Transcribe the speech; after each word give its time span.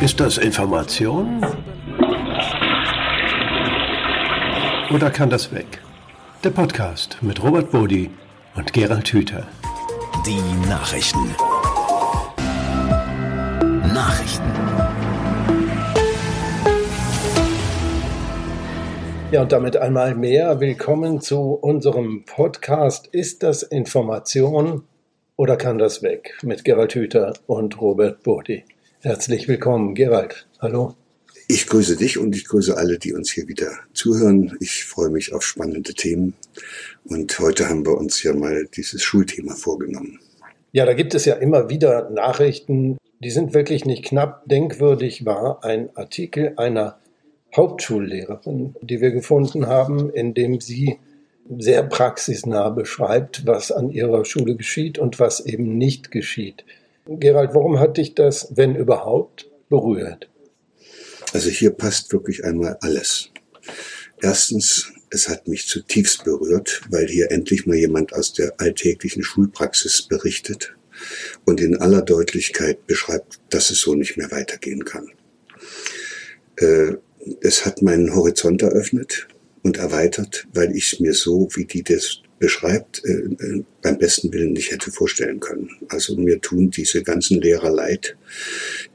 Ist 0.00 0.18
das 0.18 0.38
Information? 0.38 1.44
Oder 4.94 5.10
kann 5.10 5.28
das 5.28 5.52
weg? 5.52 5.82
Der 6.42 6.48
Podcast 6.48 7.18
mit 7.20 7.42
Robert 7.42 7.70
Bodi 7.70 8.08
und 8.56 8.72
Gerald 8.72 9.06
Hüther. 9.08 9.46
Die 10.24 10.40
Nachrichten. 10.70 11.34
Nachrichten. 13.92 14.50
Ja, 19.32 19.42
und 19.42 19.52
damit 19.52 19.76
einmal 19.76 20.14
mehr. 20.14 20.60
Willkommen 20.60 21.20
zu 21.20 21.58
unserem 21.60 22.24
Podcast. 22.24 23.06
Ist 23.08 23.42
das 23.42 23.62
Information 23.62 24.84
oder 25.36 25.58
kann 25.58 25.76
das 25.76 26.02
weg? 26.02 26.38
Mit 26.42 26.64
Gerald 26.64 26.94
Hüther 26.94 27.34
und 27.46 27.78
Robert 27.82 28.22
Bodi. 28.22 28.64
Herzlich 29.02 29.48
willkommen, 29.48 29.94
Gerald. 29.94 30.46
Hallo. 30.58 30.94
Ich 31.48 31.66
grüße 31.66 31.96
dich 31.96 32.18
und 32.18 32.36
ich 32.36 32.44
grüße 32.44 32.76
alle, 32.76 32.98
die 32.98 33.14
uns 33.14 33.30
hier 33.30 33.48
wieder 33.48 33.70
zuhören. 33.94 34.58
Ich 34.60 34.84
freue 34.84 35.08
mich 35.08 35.32
auf 35.32 35.42
spannende 35.42 35.94
Themen. 35.94 36.34
Und 37.04 37.38
heute 37.38 37.70
haben 37.70 37.86
wir 37.86 37.96
uns 37.96 38.22
ja 38.22 38.34
mal 38.34 38.66
dieses 38.76 39.02
Schulthema 39.02 39.54
vorgenommen. 39.54 40.20
Ja, 40.72 40.84
da 40.84 40.92
gibt 40.92 41.14
es 41.14 41.24
ja 41.24 41.36
immer 41.36 41.70
wieder 41.70 42.10
Nachrichten, 42.10 42.98
die 43.20 43.30
sind 43.30 43.54
wirklich 43.54 43.86
nicht 43.86 44.04
knapp. 44.04 44.42
Denkwürdig 44.44 45.24
war 45.24 45.64
ein 45.64 45.96
Artikel 45.96 46.52
einer 46.58 46.98
Hauptschullehrerin, 47.56 48.74
die 48.82 49.00
wir 49.00 49.12
gefunden 49.12 49.66
haben, 49.66 50.10
in 50.10 50.34
dem 50.34 50.60
sie 50.60 50.98
sehr 51.58 51.84
praxisnah 51.84 52.68
beschreibt, 52.68 53.46
was 53.46 53.72
an 53.72 53.88
ihrer 53.88 54.26
Schule 54.26 54.56
geschieht 54.56 54.98
und 54.98 55.18
was 55.18 55.40
eben 55.40 55.78
nicht 55.78 56.10
geschieht. 56.10 56.66
Gerald, 57.18 57.54
warum 57.54 57.80
hat 57.80 57.96
dich 57.96 58.14
das, 58.14 58.48
wenn 58.54 58.76
überhaupt, 58.76 59.50
berührt? 59.68 60.30
Also 61.32 61.48
hier 61.48 61.70
passt 61.70 62.12
wirklich 62.12 62.44
einmal 62.44 62.76
alles. 62.82 63.30
Erstens, 64.22 64.92
es 65.10 65.28
hat 65.28 65.48
mich 65.48 65.66
zutiefst 65.66 66.22
berührt, 66.22 66.82
weil 66.88 67.08
hier 67.08 67.32
endlich 67.32 67.66
mal 67.66 67.76
jemand 67.76 68.12
aus 68.12 68.32
der 68.32 68.60
alltäglichen 68.60 69.24
Schulpraxis 69.24 70.02
berichtet 70.02 70.76
und 71.44 71.60
in 71.60 71.76
aller 71.80 72.02
Deutlichkeit 72.02 72.86
beschreibt, 72.86 73.40
dass 73.48 73.70
es 73.70 73.80
so 73.80 73.96
nicht 73.96 74.16
mehr 74.16 74.30
weitergehen 74.30 74.84
kann. 74.84 75.08
Äh, 76.56 76.92
es 77.40 77.66
hat 77.66 77.82
meinen 77.82 78.14
Horizont 78.14 78.62
eröffnet 78.62 79.26
und 79.62 79.78
erweitert, 79.78 80.46
weil 80.54 80.76
ich 80.76 80.92
es 80.92 81.00
mir 81.00 81.14
so, 81.14 81.48
wie 81.54 81.64
die 81.64 81.82
das 81.82 82.22
beschreibt, 82.40 83.04
äh, 83.04 83.12
äh, 83.12 83.64
beim 83.82 83.98
besten 83.98 84.32
Willen 84.32 84.54
nicht 84.54 84.72
hätte 84.72 84.90
vorstellen 84.90 85.38
können. 85.38 85.70
Also 85.88 86.16
mir 86.16 86.40
tun 86.40 86.70
diese 86.70 87.04
ganzen 87.04 87.40
Lehrer 87.40 87.70
leid, 87.70 88.16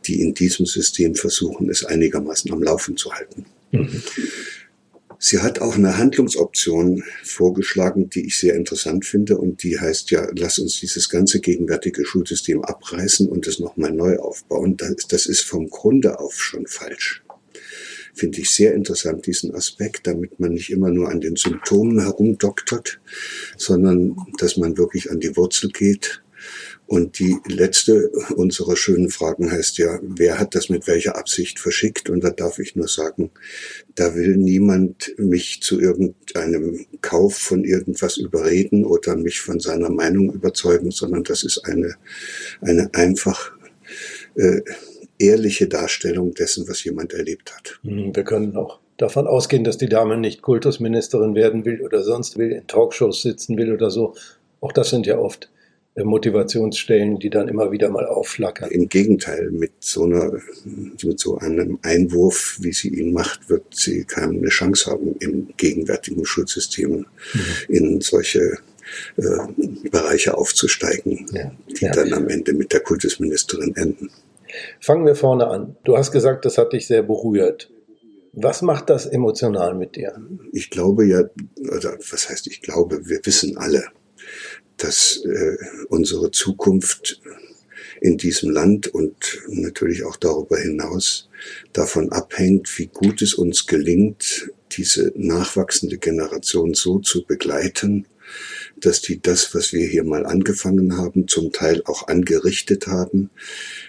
die 0.06 0.20
in 0.20 0.34
diesem 0.34 0.66
System 0.66 1.16
versuchen, 1.16 1.70
es 1.70 1.86
einigermaßen 1.86 2.52
am 2.52 2.62
Laufen 2.62 2.98
zu 2.98 3.14
halten. 3.14 3.46
Mhm. 3.72 4.02
Sie 5.18 5.40
hat 5.40 5.60
auch 5.60 5.76
eine 5.76 5.98
Handlungsoption 5.98 7.04
vorgeschlagen, 7.24 8.10
die 8.10 8.28
ich 8.28 8.38
sehr 8.38 8.56
interessant 8.56 9.06
finde 9.06 9.38
und 9.38 9.64
die 9.64 9.80
heißt 9.80 10.12
ja, 10.12 10.28
lass 10.36 10.60
uns 10.60 10.80
dieses 10.80 11.10
ganze 11.10 11.40
gegenwärtige 11.40 12.06
Schulsystem 12.06 12.64
abreißen 12.64 13.30
und 13.30 13.48
es 13.48 13.60
nochmal 13.60 13.92
neu 13.92 14.18
aufbauen. 14.18 14.76
Das 15.10 15.26
ist 15.26 15.42
vom 15.42 15.70
Grunde 15.70 16.20
auf 16.20 16.42
schon 16.42 16.68
falsch 16.68 17.25
finde 18.16 18.40
ich 18.42 18.50
sehr 18.50 18.74
interessant, 18.74 19.28
diesen 19.28 19.54
Aspekt, 19.54 20.08
damit 20.08 20.40
man 20.40 20.54
nicht 20.54 20.72
immer 20.72 20.90
nur 20.90 21.10
an 21.10 21.22
den 21.22 21.36
Symptomen 21.36 22.00
herumdoktert, 22.00 23.00
sondern 23.58 24.16
dass 24.40 24.58
man 24.58 24.78
wirklich 24.78 25.12
an 25.12 25.20
die 25.20 25.36
Wurzel 25.36 25.70
geht. 25.70 26.22
Und 26.88 27.18
die 27.18 27.36
letzte 27.48 28.10
unserer 28.36 28.76
schönen 28.76 29.10
Fragen 29.10 29.52
heißt 29.52 29.80
ja, 29.80 30.00
wer 30.04 30.40
hat 30.40 30.54
das 30.54 30.70
mit 30.70 30.86
welcher 30.86 31.18
Absicht 31.18 31.60
verschickt? 31.60 32.12
Und 32.12 32.24
da 32.24 32.30
darf 32.30 32.60
ich 32.60 32.76
nur 32.76 32.88
sagen, 32.88 33.32
da 33.96 34.14
will 34.14 34.38
niemand 34.38 35.14
mich 35.18 35.62
zu 35.62 35.80
irgendeinem 35.80 36.86
Kauf 37.02 37.38
von 37.38 37.64
irgendwas 37.64 38.18
überreden 38.18 38.86
oder 38.86 39.16
mich 39.16 39.42
von 39.42 39.60
seiner 39.60 39.90
Meinung 39.90 40.32
überzeugen, 40.32 40.92
sondern 40.92 41.24
das 41.24 41.44
ist 41.44 41.66
eine, 41.66 41.96
eine 42.62 42.94
einfach 42.94 43.54
äh, 44.36 44.62
ehrliche 45.20 45.68
Darstellung 45.68 46.34
dessen, 46.34 46.68
was 46.68 46.84
jemand 46.84 47.14
erlebt 47.14 47.56
hat. 47.56 47.80
Hm, 47.84 48.16
wir 48.16 48.24
können 48.24 48.56
auch 48.56 48.80
davon 48.98 49.28
ausgehen, 49.28 49.64
dass 49.64 49.78
die 49.78 49.90
Dame 49.90 50.18
nicht 50.18 50.42
Kultusministerin 50.42 51.36
werden 51.36 51.66
will 51.66 51.82
oder 51.82 52.04
sonst 52.04 52.38
will, 52.38 52.52
in 52.52 52.68
Talkshows 52.68 53.22
sitzen 53.22 53.58
will 53.58 53.74
oder 53.74 53.92
so. 53.92 54.16
Auch 54.62 54.72
das 54.72 54.90
sind 54.90 55.06
ja 55.06 55.18
oft 55.18 55.50
äh, 55.96 56.04
Motivationsstellen, 56.04 57.20
die 57.20 57.30
dann 57.30 57.48
immer 57.48 57.72
wieder 57.72 57.90
mal 57.90 58.06
aufflackern. 58.06 58.72
Im 58.72 58.90
Gegenteil, 58.90 59.50
mit 59.52 59.72
so 59.80 60.04
einer, 60.04 60.40
mit 60.66 61.20
so 61.20 61.38
einem 61.38 61.80
Einwurf, 61.82 62.58
wie 62.62 62.74
sie 62.74 62.90
ihn 62.90 63.14
macht, 63.14 63.50
wird 63.50 63.64
sie 63.72 64.04
keine 64.04 64.48
Chance 64.48 64.92
haben, 64.92 65.16
im 65.20 65.50
gegenwärtigen 65.58 66.26
Schulsystem 66.26 66.92
mhm. 66.92 67.06
in 67.70 68.02
solche 68.02 68.58
äh, 69.18 69.90
Bereiche 69.90 70.38
aufzusteigen, 70.38 71.26
ja. 71.32 71.52
die 71.68 71.86
ja. 71.86 71.92
dann 71.92 72.14
am 72.14 72.28
Ende 72.28 72.54
mit 72.54 72.74
der 72.74 72.82
Kultusministerin 72.82 73.76
enden. 73.76 74.10
Fangen 74.80 75.06
wir 75.06 75.16
vorne 75.16 75.48
an. 75.48 75.76
Du 75.84 75.98
hast 75.98 76.12
gesagt, 76.12 76.46
das 76.46 76.58
hat 76.58 76.74
dich 76.74 76.88
sehr 76.88 77.04
berührt. 77.04 77.72
Was 78.34 78.62
macht 78.62 78.90
das 78.90 79.06
emotional 79.06 79.76
mit 79.76 79.96
dir? 79.96 80.14
Ich 80.52 80.70
glaube 80.70 81.06
ja, 81.06 81.24
oder 81.60 81.98
was 82.12 82.30
heißt 82.30 82.48
ich 82.48 82.62
glaube, 82.62 83.08
wir 83.08 83.20
wissen 83.24 83.58
alle, 83.58 83.86
dass 84.78 85.24
äh, 85.24 85.58
unsere 85.88 86.32
Zukunft 86.32 87.22
in 88.02 88.18
diesem 88.18 88.50
Land 88.50 88.88
und 88.88 89.42
natürlich 89.48 90.04
auch 90.04 90.18
darüber 90.18 90.58
hinaus 90.58 91.30
davon 91.72 92.12
abhängt, 92.12 92.78
wie 92.78 92.88
gut 92.88 93.22
es 93.22 93.34
uns 93.34 93.68
gelingt, 93.68 94.52
diese 94.74 95.14
nachwachsende 95.16 95.98
Generation 95.98 96.74
so 96.74 97.00
zu 97.00 97.26
begleiten, 97.26 98.06
dass 98.78 99.02
die 99.02 99.22
das, 99.22 99.54
was 99.56 99.74
wir 99.74 99.88
hier 99.88 100.04
mal 100.04 100.26
angefangen 100.26 100.98
haben, 100.98 101.28
zum 101.28 101.52
Teil 101.52 101.82
auch 101.86 102.08
angerichtet 102.08 102.88
haben, 102.88 103.30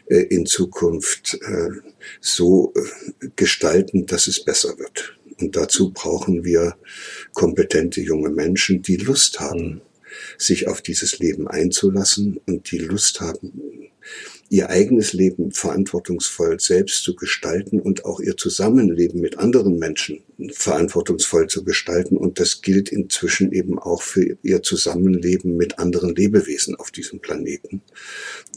äh, 0.06 0.18
in 0.18 0.46
Zukunft 0.46 1.38
äh, 1.42 1.70
so 2.20 2.72
äh, 2.74 3.28
gestalten, 3.36 4.06
dass 4.06 4.26
es 4.26 4.44
besser 4.44 4.78
wird. 4.78 5.16
Und 5.40 5.56
dazu 5.56 5.92
brauchen 5.92 6.44
wir 6.44 6.76
kompetente 7.34 8.00
junge 8.00 8.30
Menschen, 8.30 8.82
die 8.82 8.96
Lust 8.96 9.40
haben, 9.40 9.82
sich 10.38 10.66
auf 10.66 10.80
dieses 10.80 11.18
Leben 11.18 11.46
einzulassen 11.46 12.40
und 12.46 12.70
die 12.70 12.78
Lust 12.78 13.20
haben, 13.20 13.90
ihr 14.48 14.70
eigenes 14.70 15.12
Leben 15.12 15.50
verantwortungsvoll 15.50 16.60
selbst 16.60 17.02
zu 17.02 17.16
gestalten 17.16 17.80
und 17.80 18.04
auch 18.04 18.20
ihr 18.20 18.36
Zusammenleben 18.36 19.20
mit 19.20 19.38
anderen 19.38 19.78
Menschen 19.78 20.22
verantwortungsvoll 20.52 21.48
zu 21.48 21.64
gestalten. 21.64 22.16
Und 22.16 22.38
das 22.38 22.62
gilt 22.62 22.90
inzwischen 22.90 23.52
eben 23.52 23.78
auch 23.78 24.02
für 24.02 24.36
ihr 24.42 24.62
Zusammenleben 24.62 25.56
mit 25.56 25.78
anderen 25.78 26.14
Lebewesen 26.14 26.76
auf 26.76 26.90
diesem 26.90 27.20
Planeten. 27.20 27.82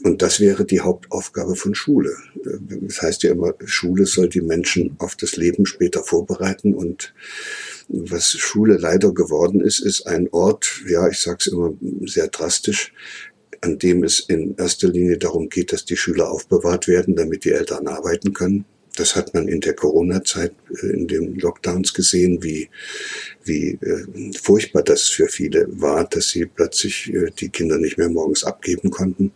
Und 0.04 0.22
das 0.22 0.40
wäre 0.40 0.64
die 0.64 0.80
Hauptaufgabe 0.80 1.56
von 1.56 1.74
Schule. 1.74 2.14
Das 2.44 3.02
heißt 3.02 3.22
ja 3.22 3.32
immer, 3.32 3.54
Schule 3.64 4.06
soll 4.06 4.28
die 4.28 4.42
Menschen 4.42 4.94
auf 4.98 5.16
das 5.16 5.36
Leben 5.36 5.66
später 5.66 6.04
vorbereiten 6.04 6.74
und 6.74 7.14
was 7.92 8.30
Schule 8.30 8.76
leider 8.76 9.12
geworden 9.12 9.60
ist, 9.60 9.80
ist 9.80 10.06
ein 10.06 10.28
Ort, 10.30 10.82
ja, 10.88 11.08
ich 11.08 11.18
sage 11.18 11.38
es 11.40 11.46
immer 11.48 11.74
sehr 12.02 12.28
drastisch, 12.28 12.92
an 13.60 13.78
dem 13.78 14.04
es 14.04 14.20
in 14.20 14.56
erster 14.56 14.88
Linie 14.88 15.18
darum 15.18 15.48
geht, 15.48 15.72
dass 15.72 15.84
die 15.84 15.96
Schüler 15.96 16.30
aufbewahrt 16.30 16.88
werden, 16.88 17.16
damit 17.16 17.44
die 17.44 17.52
Eltern 17.52 17.86
arbeiten 17.86 18.32
können. 18.32 18.64
Das 18.96 19.14
hat 19.14 19.34
man 19.34 19.48
in 19.48 19.60
der 19.60 19.74
Corona-Zeit, 19.74 20.52
äh, 20.82 20.86
in 20.88 21.06
den 21.06 21.36
Lockdowns 21.36 21.94
gesehen, 21.94 22.42
wie, 22.42 22.68
wie 23.44 23.78
äh, 23.82 24.32
furchtbar 24.42 24.82
das 24.82 25.04
für 25.04 25.28
viele 25.28 25.68
war, 25.80 26.04
dass 26.08 26.30
sie 26.30 26.46
plötzlich 26.46 27.12
äh, 27.12 27.30
die 27.30 27.50
Kinder 27.50 27.78
nicht 27.78 27.98
mehr 27.98 28.08
morgens 28.08 28.44
abgeben 28.44 28.90
konnten. 28.90 29.32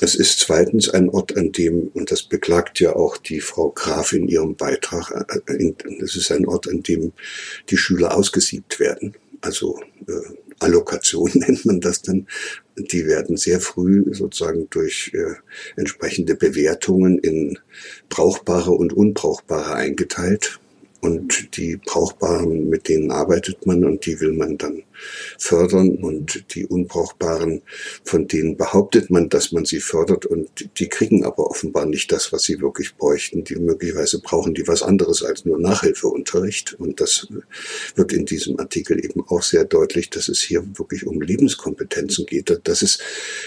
Es 0.00 0.16
ist 0.16 0.40
zweitens 0.40 0.88
ein 0.88 1.10
Ort, 1.10 1.36
an 1.36 1.52
dem, 1.52 1.88
und 1.94 2.10
das 2.10 2.24
beklagt 2.24 2.80
ja 2.80 2.96
auch 2.96 3.16
die 3.16 3.40
Frau 3.40 3.70
Graf 3.70 4.12
in 4.12 4.26
ihrem 4.26 4.56
Beitrag, 4.56 5.12
es 5.46 6.16
ist 6.16 6.32
ein 6.32 6.46
Ort, 6.46 6.68
an 6.68 6.82
dem 6.82 7.12
die 7.70 7.76
Schüler 7.76 8.16
ausgesiebt 8.16 8.80
werden. 8.80 9.14
Also 9.42 9.78
äh, 10.08 10.34
Allokation 10.58 11.30
nennt 11.34 11.64
man 11.66 11.80
das 11.80 12.02
dann. 12.02 12.26
Die 12.76 13.06
werden 13.06 13.36
sehr 13.36 13.60
früh 13.60 14.04
sozusagen 14.12 14.68
durch 14.70 15.12
äh, 15.14 15.34
entsprechende 15.76 16.34
Bewertungen 16.34 17.18
in 17.18 17.58
brauchbare 18.08 18.70
und 18.72 18.92
unbrauchbare 18.92 19.74
eingeteilt. 19.74 20.58
Und 21.00 21.56
die 21.56 21.76
brauchbaren, 21.76 22.68
mit 22.68 22.88
denen 22.88 23.10
arbeitet 23.10 23.66
man 23.66 23.84
und 23.84 24.06
die 24.06 24.20
will 24.20 24.32
man 24.32 24.56
dann 24.56 24.84
fördern 25.38 25.96
und 25.96 26.54
die 26.54 26.66
Unbrauchbaren, 26.66 27.62
von 28.04 28.28
denen 28.28 28.56
behauptet 28.56 29.10
man, 29.10 29.28
dass 29.28 29.52
man 29.52 29.64
sie 29.64 29.80
fördert 29.80 30.26
und 30.26 30.70
die 30.78 30.88
kriegen 30.88 31.24
aber 31.24 31.50
offenbar 31.50 31.86
nicht 31.86 32.12
das, 32.12 32.32
was 32.32 32.42
sie 32.42 32.60
wirklich 32.60 32.96
bräuchten. 32.96 33.44
Die 33.44 33.56
möglicherweise 33.56 34.20
brauchen 34.20 34.54
die 34.54 34.66
was 34.66 34.82
anderes 34.82 35.22
als 35.22 35.44
nur 35.44 35.58
Nachhilfeunterricht 35.58 36.74
und 36.74 37.00
das 37.00 37.28
wird 37.94 38.12
in 38.12 38.26
diesem 38.26 38.58
Artikel 38.58 39.04
eben 39.04 39.24
auch 39.28 39.42
sehr 39.42 39.64
deutlich, 39.64 40.10
dass 40.10 40.28
es 40.28 40.40
hier 40.40 40.64
wirklich 40.78 41.06
um 41.06 41.20
Lebenskompetenzen 41.20 42.26
geht, 42.26 42.60
dass 42.64 42.82
es 42.82 42.98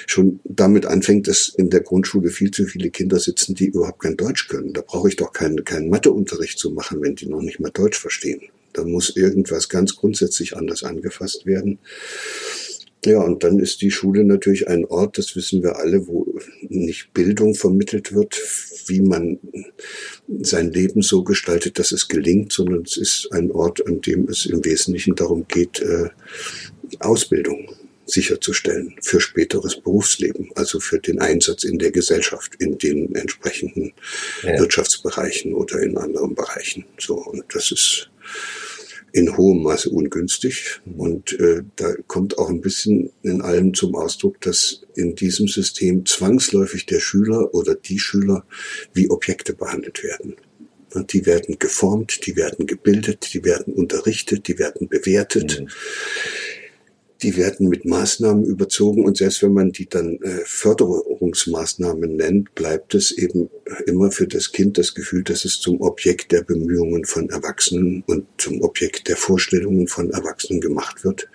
schon 0.07 0.39
damit 0.43 0.85
anfängt, 0.85 1.27
dass 1.27 1.49
in 1.49 1.69
der 1.69 1.81
Grundschule 1.81 2.29
viel 2.29 2.51
zu 2.51 2.65
viele 2.65 2.89
Kinder 2.89 3.19
sitzen, 3.19 3.55
die 3.55 3.67
überhaupt 3.67 4.01
kein 4.01 4.17
Deutsch 4.17 4.47
können. 4.47 4.73
Da 4.73 4.81
brauche 4.81 5.09
ich 5.09 5.15
doch 5.15 5.33
keinen, 5.33 5.63
keinen 5.63 5.89
Matheunterricht 5.89 6.59
zu 6.59 6.71
machen, 6.71 7.01
wenn 7.01 7.15
die 7.15 7.27
noch 7.27 7.41
nicht 7.41 7.59
mal 7.59 7.71
Deutsch 7.71 7.99
verstehen. 7.99 8.41
Da 8.75 8.83
muss 8.83 9.15
irgendwas 9.15 9.69
ganz 9.69 9.95
grundsätzlich 9.95 10.55
anders 10.55 10.83
angefasst 10.83 11.45
werden. 11.45 11.79
Ja, 13.05 13.21
und 13.21 13.43
dann 13.43 13.59
ist 13.59 13.81
die 13.81 13.91
Schule 13.91 14.23
natürlich 14.23 14.67
ein 14.67 14.83
Ort, 14.85 15.19
das 15.19 15.35
wissen 15.35 15.61
wir 15.61 15.77
alle, 15.77 16.07
wo 16.07 16.25
nicht 16.61 17.13
Bildung 17.13 17.53
vermittelt 17.53 18.15
wird, 18.15 18.41
wie 18.87 19.01
man 19.01 19.37
sein 20.39 20.71
Leben 20.71 21.03
so 21.03 21.23
gestaltet, 21.23 21.77
dass 21.77 21.91
es 21.91 22.07
gelingt, 22.07 22.51
sondern 22.51 22.81
es 22.81 22.97
ist 22.97 23.31
ein 23.31 23.51
Ort, 23.51 23.85
an 23.85 24.01
dem 24.01 24.27
es 24.27 24.47
im 24.47 24.65
Wesentlichen 24.65 25.13
darum 25.15 25.47
geht, 25.47 25.81
äh, 25.81 26.09
Ausbildung 26.99 27.75
sicherzustellen 28.07 28.95
für 29.01 29.19
späteres 29.19 29.79
Berufsleben, 29.79 30.49
also 30.55 30.79
für 30.79 30.99
den 30.99 31.19
Einsatz 31.19 31.63
in 31.63 31.79
der 31.79 31.91
Gesellschaft, 31.91 32.55
in 32.59 32.77
den 32.77 33.13
entsprechenden 33.15 33.93
ja. 34.43 34.59
Wirtschaftsbereichen 34.59 35.53
oder 35.53 35.79
in 35.81 35.97
anderen 35.97 36.33
Bereichen. 36.35 36.85
So, 36.99 37.15
und 37.15 37.43
das 37.53 37.71
ist 37.71 38.09
in 39.15 39.37
hohem 39.37 39.63
Maße 39.63 39.89
ungünstig. 39.89 40.81
Und 40.97 41.39
äh, 41.39 41.63
da 41.77 41.93
kommt 42.07 42.37
auch 42.37 42.49
ein 42.49 42.59
bisschen 42.59 43.11
in 43.23 43.41
allem 43.41 43.73
zum 43.73 43.95
Ausdruck, 43.95 44.41
dass 44.41 44.81
in 44.93 45.15
diesem 45.15 45.47
System 45.47 46.05
zwangsläufig 46.05 46.85
der 46.85 46.99
Schüler 46.99 47.53
oder 47.53 47.75
die 47.75 47.97
Schüler 47.97 48.45
wie 48.93 49.09
Objekte 49.09 49.53
behandelt 49.53 50.03
werden. 50.03 50.35
Die 51.11 51.25
werden 51.25 51.59
geformt, 51.59 52.25
die 52.27 52.35
werden 52.35 52.67
gebildet, 52.67 53.33
die 53.33 53.45
werden 53.45 53.73
unterrichtet, 53.73 54.49
die 54.49 54.59
werden 54.59 54.89
bewertet. 54.89 55.61
Mhm 55.61 55.69
die 57.21 57.37
werden 57.37 57.69
mit 57.69 57.85
Maßnahmen 57.85 58.43
überzogen 58.43 59.05
und 59.05 59.17
selbst 59.17 59.41
wenn 59.41 59.53
man 59.53 59.71
die 59.71 59.87
dann 59.87 60.19
äh, 60.21 60.41
Förderungsmaßnahmen 60.45 62.15
nennt, 62.15 62.53
bleibt 62.55 62.93
es 62.93 63.11
eben 63.11 63.49
immer 63.85 64.11
für 64.11 64.27
das 64.27 64.51
Kind 64.51 64.77
das 64.77 64.93
Gefühl, 64.93 65.23
dass 65.23 65.45
es 65.45 65.59
zum 65.59 65.81
Objekt 65.81 66.31
der 66.31 66.43
Bemühungen 66.43 67.05
von 67.05 67.29
Erwachsenen 67.29 68.03
und 68.07 68.25
zum 68.37 68.61
Objekt 68.61 69.07
der 69.07 69.17
Vorstellungen 69.17 69.87
von 69.87 70.11
Erwachsenen 70.11 70.61
gemacht 70.61 71.03
wird. 71.03 71.29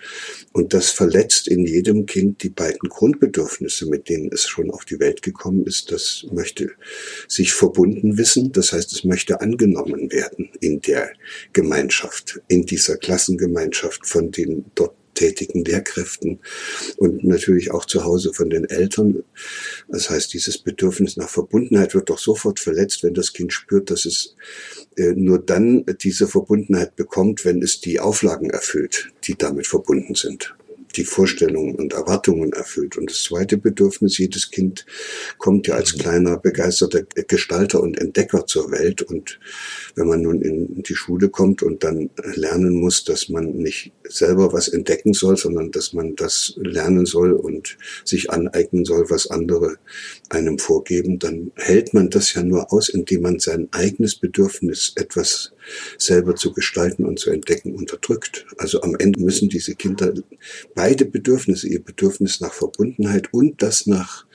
Und 0.53 0.73
das 0.73 0.89
verletzt 0.89 1.47
in 1.47 1.65
jedem 1.65 2.05
Kind 2.05 2.43
die 2.43 2.49
beiden 2.49 2.87
Grundbedürfnisse, 2.89 3.87
mit 3.87 4.07
denen 4.07 4.29
es 4.31 4.47
schon 4.47 4.71
auf 4.71 4.85
die 4.85 4.99
Welt 4.99 5.21
gekommen 5.21 5.65
ist. 5.65 5.91
Das 5.91 6.25
möchte 6.31 6.71
sich 7.27 7.53
verbunden 7.53 8.17
wissen, 8.17 8.51
das 8.51 8.71
heißt, 8.71 8.91
es 8.91 9.03
möchte 9.03 9.41
angenommen 9.41 10.11
werden 10.11 10.49
in 10.59 10.79
der 10.81 11.11
Gemeinschaft, 11.53 12.41
in 12.47 12.65
dieser 12.65 12.97
Klassengemeinschaft 12.97 14.05
von 14.05 14.31
den 14.31 14.65
dort 14.75 15.00
tätigen 15.21 15.63
Lehrkräften 15.63 16.39
und 16.97 17.23
natürlich 17.23 17.71
auch 17.71 17.85
zu 17.85 18.03
Hause 18.03 18.33
von 18.33 18.49
den 18.49 18.65
Eltern. 18.65 19.23
Das 19.87 20.09
heißt, 20.09 20.33
dieses 20.33 20.57
Bedürfnis 20.57 21.15
nach 21.15 21.29
Verbundenheit 21.29 21.93
wird 21.93 22.09
doch 22.09 22.17
sofort 22.17 22.59
verletzt, 22.59 23.03
wenn 23.03 23.13
das 23.13 23.33
Kind 23.33 23.53
spürt, 23.53 23.91
dass 23.91 24.05
es 24.05 24.35
äh, 24.97 25.13
nur 25.13 25.37
dann 25.39 25.85
diese 26.01 26.27
Verbundenheit 26.27 26.95
bekommt, 26.95 27.45
wenn 27.45 27.61
es 27.61 27.81
die 27.81 27.99
Auflagen 27.99 28.49
erfüllt, 28.49 29.11
die 29.23 29.35
damit 29.35 29.67
verbunden 29.67 30.15
sind 30.15 30.55
die 30.91 31.03
Vorstellungen 31.03 31.75
und 31.75 31.93
Erwartungen 31.93 32.53
erfüllt. 32.53 32.97
Und 32.97 33.09
das 33.09 33.23
zweite 33.23 33.57
Bedürfnis, 33.57 34.17
jedes 34.17 34.51
Kind 34.51 34.85
kommt 35.37 35.67
ja 35.67 35.75
als 35.75 35.95
mhm. 35.95 35.99
kleiner, 35.99 36.37
begeisterter 36.37 37.03
Gestalter 37.27 37.81
und 37.81 37.97
Entdecker 37.97 38.45
zur 38.45 38.71
Welt. 38.71 39.01
Und 39.01 39.39
wenn 39.95 40.07
man 40.07 40.21
nun 40.21 40.41
in 40.41 40.83
die 40.83 40.95
Schule 40.95 41.29
kommt 41.29 41.63
und 41.63 41.83
dann 41.83 42.09
lernen 42.35 42.75
muss, 42.75 43.03
dass 43.03 43.29
man 43.29 43.57
nicht 43.57 43.91
selber 44.03 44.53
was 44.53 44.67
entdecken 44.67 45.13
soll, 45.13 45.37
sondern 45.37 45.71
dass 45.71 45.93
man 45.93 46.15
das 46.15 46.53
lernen 46.57 47.05
soll 47.05 47.33
und 47.33 47.77
sich 48.05 48.29
aneignen 48.29 48.85
soll, 48.85 49.09
was 49.09 49.29
andere 49.29 49.77
einem 50.29 50.59
vorgeben, 50.59 51.19
dann 51.19 51.51
hält 51.55 51.93
man 51.93 52.09
das 52.09 52.33
ja 52.33 52.43
nur 52.43 52.71
aus, 52.73 52.89
indem 52.89 53.21
man 53.21 53.39
sein 53.39 53.67
eigenes 53.71 54.15
Bedürfnis, 54.15 54.93
etwas 54.95 55.53
selber 55.97 56.35
zu 56.35 56.53
gestalten 56.53 57.05
und 57.05 57.19
zu 57.19 57.31
entdecken, 57.31 57.75
unterdrückt. 57.75 58.45
Also 58.57 58.81
am 58.81 58.95
Ende 58.95 59.21
müssen 59.21 59.49
diese 59.49 59.75
Kinder 59.75 60.13
beide 60.75 61.05
Bedürfnisse, 61.05 61.67
ihr 61.67 61.83
Bedürfnis 61.83 62.41
nach 62.41 62.53
Verbundenheit 62.53 63.33
und 63.33 63.61
das 63.61 63.87
nach 63.87 64.25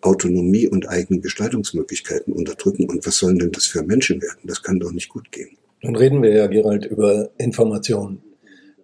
Autonomie 0.00 0.68
und 0.68 0.88
eigenen 0.88 1.22
Gestaltungsmöglichkeiten 1.22 2.32
unterdrücken. 2.32 2.88
Und 2.88 3.06
was 3.06 3.16
sollen 3.16 3.38
denn 3.38 3.52
das 3.52 3.66
für 3.66 3.82
Menschen 3.82 4.22
werden? 4.22 4.40
Das 4.44 4.62
kann 4.62 4.78
doch 4.78 4.92
nicht 4.92 5.08
gut 5.08 5.32
gehen. 5.32 5.56
Nun 5.82 5.96
reden 5.96 6.22
wir 6.22 6.32
ja, 6.32 6.46
Gerald, 6.46 6.86
über 6.86 7.30
Informationen. 7.38 8.22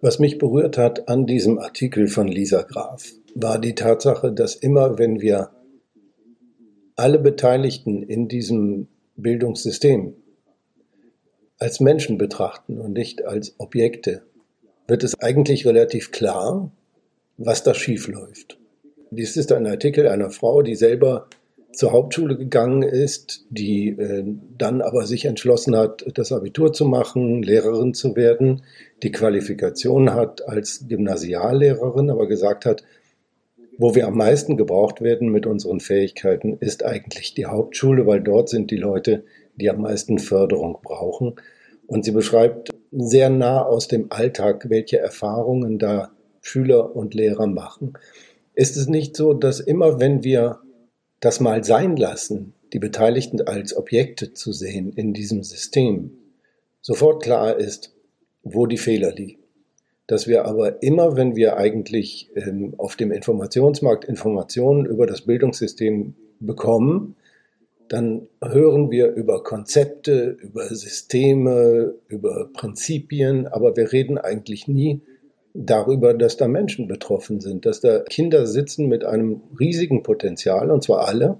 Was 0.01 0.19
mich 0.19 0.37
berührt 0.37 0.77
hat 0.77 1.09
an 1.09 1.25
diesem 1.25 1.57
Artikel 1.57 2.07
von 2.07 2.27
Lisa 2.27 2.61
Graf, 2.61 3.11
war 3.33 3.59
die 3.59 3.75
Tatsache, 3.75 4.31
dass 4.31 4.55
immer, 4.55 4.97
wenn 4.97 5.19
wir 5.19 5.49
alle 6.95 7.19
Beteiligten 7.19 8.03
in 8.03 8.27
diesem 8.27 8.87
Bildungssystem 9.17 10.13
als 11.59 11.79
Menschen 11.79 12.17
betrachten 12.17 12.79
und 12.79 12.93
nicht 12.93 13.25
als 13.25 13.55
Objekte, 13.57 14.23
wird 14.87 15.03
es 15.03 15.19
eigentlich 15.19 15.65
relativ 15.65 16.11
klar, 16.11 16.71
was 17.37 17.63
da 17.63 17.73
schief 17.73 18.07
läuft. 18.07 18.57
Dies 19.11 19.37
ist 19.37 19.51
ein 19.51 19.65
Artikel 19.65 20.07
einer 20.07 20.29
Frau, 20.29 20.61
die 20.61 20.75
selber 20.75 21.27
zur 21.71 21.91
Hauptschule 21.91 22.37
gegangen 22.37 22.83
ist, 22.83 23.45
die 23.49 23.89
äh, 23.89 24.23
dann 24.57 24.81
aber 24.81 25.05
sich 25.05 25.25
entschlossen 25.25 25.75
hat, 25.75 26.05
das 26.15 26.31
Abitur 26.31 26.73
zu 26.73 26.85
machen, 26.85 27.43
Lehrerin 27.43 27.93
zu 27.93 28.15
werden, 28.15 28.63
die 29.03 29.11
Qualifikation 29.11 30.13
hat 30.13 30.47
als 30.47 30.85
Gymnasiallehrerin, 30.87 32.09
aber 32.09 32.27
gesagt 32.27 32.65
hat, 32.65 32.83
wo 33.77 33.93
wir 33.93 34.07
am 34.07 34.15
meisten 34.15 34.55
gebraucht 34.55 35.01
werden 35.01 35.29
mit 35.29 35.45
unseren 35.45 35.81
Fähigkeiten, 35.81 36.57
ist 36.59 36.85
eigentlich 36.85 37.33
die 37.33 37.45
Hauptschule, 37.45 38.07
weil 38.07 38.21
dort 38.21 38.47
sind 38.47 38.71
die 38.71 38.77
Leute, 38.77 39.25
die 39.55 39.69
am 39.69 39.81
meisten 39.81 40.19
Förderung 40.19 40.77
brauchen. 40.81 41.35
Und 41.87 42.05
sie 42.05 42.11
beschreibt 42.11 42.69
sehr 42.91 43.29
nah 43.29 43.63
aus 43.63 43.87
dem 43.87 44.11
Alltag, 44.11 44.69
welche 44.69 44.99
Erfahrungen 44.99 45.79
da 45.79 46.11
Schüler 46.41 46.95
und 46.95 47.13
Lehrer 47.13 47.47
machen. 47.47 47.93
Ist 48.53 48.77
es 48.77 48.87
nicht 48.87 49.15
so, 49.15 49.33
dass 49.33 49.59
immer 49.59 49.99
wenn 49.99 50.23
wir 50.23 50.59
das 51.19 51.39
mal 51.39 51.63
sein 51.63 51.95
lassen, 51.95 52.53
die 52.73 52.79
Beteiligten 52.79 53.41
als 53.41 53.75
Objekte 53.75 54.33
zu 54.33 54.51
sehen 54.51 54.93
in 54.93 55.13
diesem 55.13 55.43
System, 55.43 56.11
sofort 56.81 57.23
klar 57.23 57.57
ist, 57.57 57.93
wo 58.43 58.65
die 58.65 58.77
Fehler 58.77 59.11
liegen? 59.11 59.45
dass 60.07 60.27
wir 60.27 60.45
aber 60.45 60.83
immer, 60.83 61.15
wenn 61.15 61.35
wir 61.35 61.57
eigentlich 61.57 62.29
ähm, 62.35 62.75
auf 62.77 62.95
dem 62.95 63.11
Informationsmarkt 63.11 64.05
Informationen 64.05 64.85
über 64.85 65.07
das 65.07 65.21
Bildungssystem 65.21 66.15
bekommen, 66.39 67.15
dann 67.87 68.27
hören 68.41 68.91
wir 68.91 69.13
über 69.13 69.43
Konzepte, 69.43 70.37
über 70.41 70.65
Systeme, 70.73 71.93
über 72.07 72.49
Prinzipien, 72.53 73.47
aber 73.47 73.75
wir 73.75 73.91
reden 73.91 74.17
eigentlich 74.17 74.67
nie 74.67 75.01
darüber, 75.53 76.13
dass 76.13 76.37
da 76.37 76.47
Menschen 76.47 76.87
betroffen 76.87 77.39
sind, 77.39 77.65
dass 77.65 77.81
da 77.81 77.99
Kinder 77.99 78.47
sitzen 78.47 78.87
mit 78.87 79.05
einem 79.05 79.41
riesigen 79.59 80.03
Potenzial, 80.03 80.71
und 80.71 80.83
zwar 80.83 81.07
alle, 81.07 81.39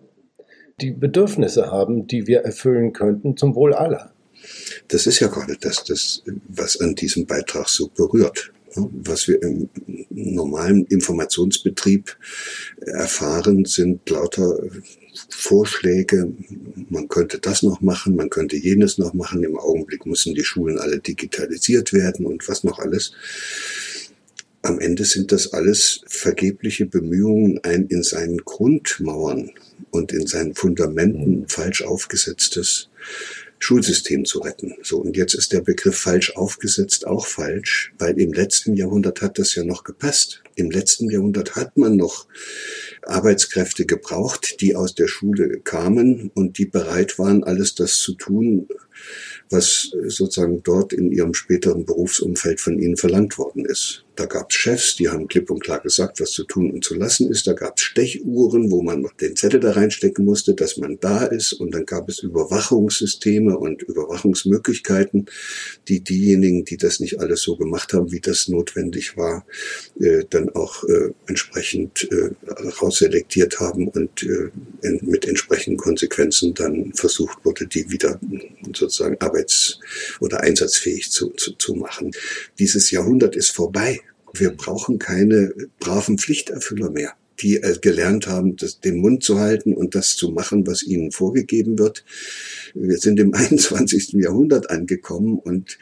die 0.81 0.91
Bedürfnisse 0.91 1.71
haben, 1.71 2.07
die 2.07 2.27
wir 2.27 2.41
erfüllen 2.41 2.93
könnten 2.93 3.37
zum 3.37 3.55
Wohl 3.55 3.73
aller. 3.73 4.11
Das 4.89 5.07
ist 5.07 5.19
ja 5.19 5.27
gerade 5.27 5.57
das, 5.59 5.83
das, 5.83 6.23
was 6.47 6.79
an 6.79 6.95
diesem 6.95 7.25
Beitrag 7.25 7.67
so 7.67 7.87
berührt 7.87 8.51
was 8.75 9.27
wir 9.27 9.41
im 9.41 9.69
normalen 10.09 10.85
Informationsbetrieb 10.85 12.17
erfahren, 12.77 13.65
sind 13.65 14.09
lauter 14.09 14.59
Vorschläge, 15.29 16.33
man 16.89 17.07
könnte 17.07 17.39
das 17.39 17.63
noch 17.63 17.81
machen, 17.81 18.15
man 18.15 18.29
könnte 18.29 18.57
jenes 18.57 18.97
noch 18.97 19.13
machen. 19.13 19.43
Im 19.43 19.57
Augenblick 19.57 20.05
müssen 20.05 20.35
die 20.35 20.43
Schulen 20.43 20.77
alle 20.77 20.99
digitalisiert 20.99 21.93
werden 21.93 22.25
und 22.25 22.47
was 22.47 22.63
noch 22.63 22.79
alles. 22.79 23.13
Am 24.61 24.79
Ende 24.79 25.05
sind 25.05 25.31
das 25.31 25.53
alles 25.53 26.01
vergebliche 26.07 26.87
Bemühungen, 26.87 27.59
ein 27.63 27.85
in 27.87 28.03
seinen 28.03 28.39
Grundmauern 28.39 29.51
und 29.91 30.11
in 30.11 30.25
seinen 30.25 30.55
Fundamenten 30.55 31.47
falsch 31.47 31.83
aufgesetztes 31.83 32.89
Schulsystem 33.65 34.25
zu 34.25 34.41
retten. 34.41 34.75
So, 34.83 34.99
und 34.99 35.17
jetzt 35.17 35.33
ist 35.33 35.51
der 35.51 35.61
Begriff 35.61 35.97
falsch 35.97 36.35
aufgesetzt 36.35 37.07
auch 37.07 37.25
falsch, 37.25 37.95
weil 37.97 38.19
im 38.21 38.31
letzten 38.31 38.75
Jahrhundert 38.75 39.23
hat 39.23 39.39
das 39.39 39.55
ja 39.55 39.63
noch 39.63 39.83
gepasst. 39.83 40.43
Im 40.53 40.69
letzten 40.69 41.09
Jahrhundert 41.09 41.55
hat 41.55 41.75
man 41.75 41.95
noch 41.95 42.27
Arbeitskräfte 43.01 43.87
gebraucht, 43.87 44.61
die 44.61 44.75
aus 44.75 44.93
der 44.93 45.07
Schule 45.07 45.61
kamen 45.61 46.29
und 46.35 46.59
die 46.59 46.67
bereit 46.67 47.17
waren, 47.17 47.43
alles 47.43 47.73
das 47.73 47.97
zu 47.97 48.13
tun, 48.13 48.67
was 49.49 49.89
sozusagen 50.09 50.61
dort 50.61 50.93
in 50.93 51.11
ihrem 51.11 51.33
späteren 51.33 51.85
Berufsumfeld 51.85 52.61
von 52.61 52.77
ihnen 52.77 52.97
verlangt 52.97 53.39
worden 53.39 53.65
ist. 53.65 54.04
Da 54.15 54.25
gab 54.25 54.49
es 54.49 54.55
Chefs, 54.55 54.95
die 54.95 55.09
haben 55.09 55.27
klipp 55.27 55.49
und 55.49 55.61
klar 55.61 55.81
gesagt, 55.81 56.19
was 56.19 56.31
zu 56.31 56.43
tun 56.43 56.71
und 56.71 56.83
zu 56.83 56.95
lassen 56.95 57.29
ist. 57.29 57.47
Da 57.47 57.53
gab 57.53 57.77
es 57.77 57.83
Stechuhren, 57.83 58.71
wo 58.71 58.81
man 58.81 59.05
den 59.19 59.35
Zettel 59.35 59.59
da 59.59 59.71
reinstecken 59.71 60.23
musste, 60.23 60.53
dass 60.53 60.77
man 60.77 60.99
da 60.99 61.25
ist. 61.25 61.53
Und 61.53 61.73
dann 61.73 61.85
gab 61.85 62.07
es 62.09 62.19
Überwachungssysteme 62.19 63.57
und 63.57 63.81
Überwachungsmöglichkeiten, 63.83 65.25
die 65.87 66.01
diejenigen, 66.01 66.65
die 66.65 66.77
das 66.77 66.99
nicht 66.99 67.19
alles 67.19 67.41
so 67.41 67.57
gemacht 67.57 67.93
haben, 67.93 68.11
wie 68.11 68.21
das 68.21 68.47
notwendig 68.47 69.17
war, 69.17 69.45
äh, 69.99 70.23
dann 70.29 70.49
auch 70.49 70.83
äh, 70.85 71.11
entsprechend 71.27 72.07
äh, 72.11 72.31
rausselektiert 72.81 73.59
haben 73.59 73.87
und 73.89 74.23
äh, 74.23 74.49
in, 74.81 74.99
mit 75.03 75.27
entsprechenden 75.27 75.77
Konsequenzen 75.77 76.53
dann 76.53 76.93
versucht 76.93 77.43
wurde, 77.43 77.67
die 77.67 77.89
wieder 77.89 78.19
sozusagen 78.73 79.17
arbeits- 79.19 79.79
oder 80.19 80.41
einsatzfähig 80.41 81.11
zu, 81.11 81.31
zu, 81.31 81.53
zu 81.53 81.75
machen. 81.75 82.11
Dieses 82.59 82.91
Jahrhundert 82.91 83.35
ist 83.35 83.51
vorbei. 83.51 84.01
Wir 84.39 84.51
brauchen 84.51 84.99
keine 84.99 85.53
braven 85.79 86.17
Pflichterfüller 86.17 86.89
mehr 86.89 87.13
die 87.39 87.57
äh, 87.57 87.77
gelernt 87.79 88.27
haben, 88.27 88.55
das, 88.55 88.79
den 88.79 88.97
Mund 88.97 89.23
zu 89.23 89.39
halten 89.39 89.73
und 89.73 89.95
das 89.95 90.15
zu 90.15 90.31
machen, 90.31 90.65
was 90.67 90.83
ihnen 90.83 91.11
vorgegeben 91.11 91.77
wird. 91.77 92.05
Wir 92.73 92.97
sind 92.97 93.19
im 93.19 93.33
21. 93.33 94.13
Jahrhundert 94.13 94.69
angekommen 94.69 95.37
und 95.37 95.77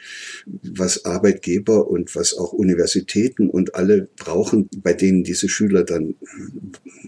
was 0.46 1.04
Arbeitgeber 1.04 1.88
und 1.88 2.14
was 2.14 2.36
auch 2.36 2.52
Universitäten 2.52 3.48
und 3.50 3.74
alle 3.74 4.08
brauchen, 4.16 4.68
bei 4.78 4.92
denen 4.92 5.24
diese 5.24 5.48
Schüler 5.48 5.84
dann 5.84 6.16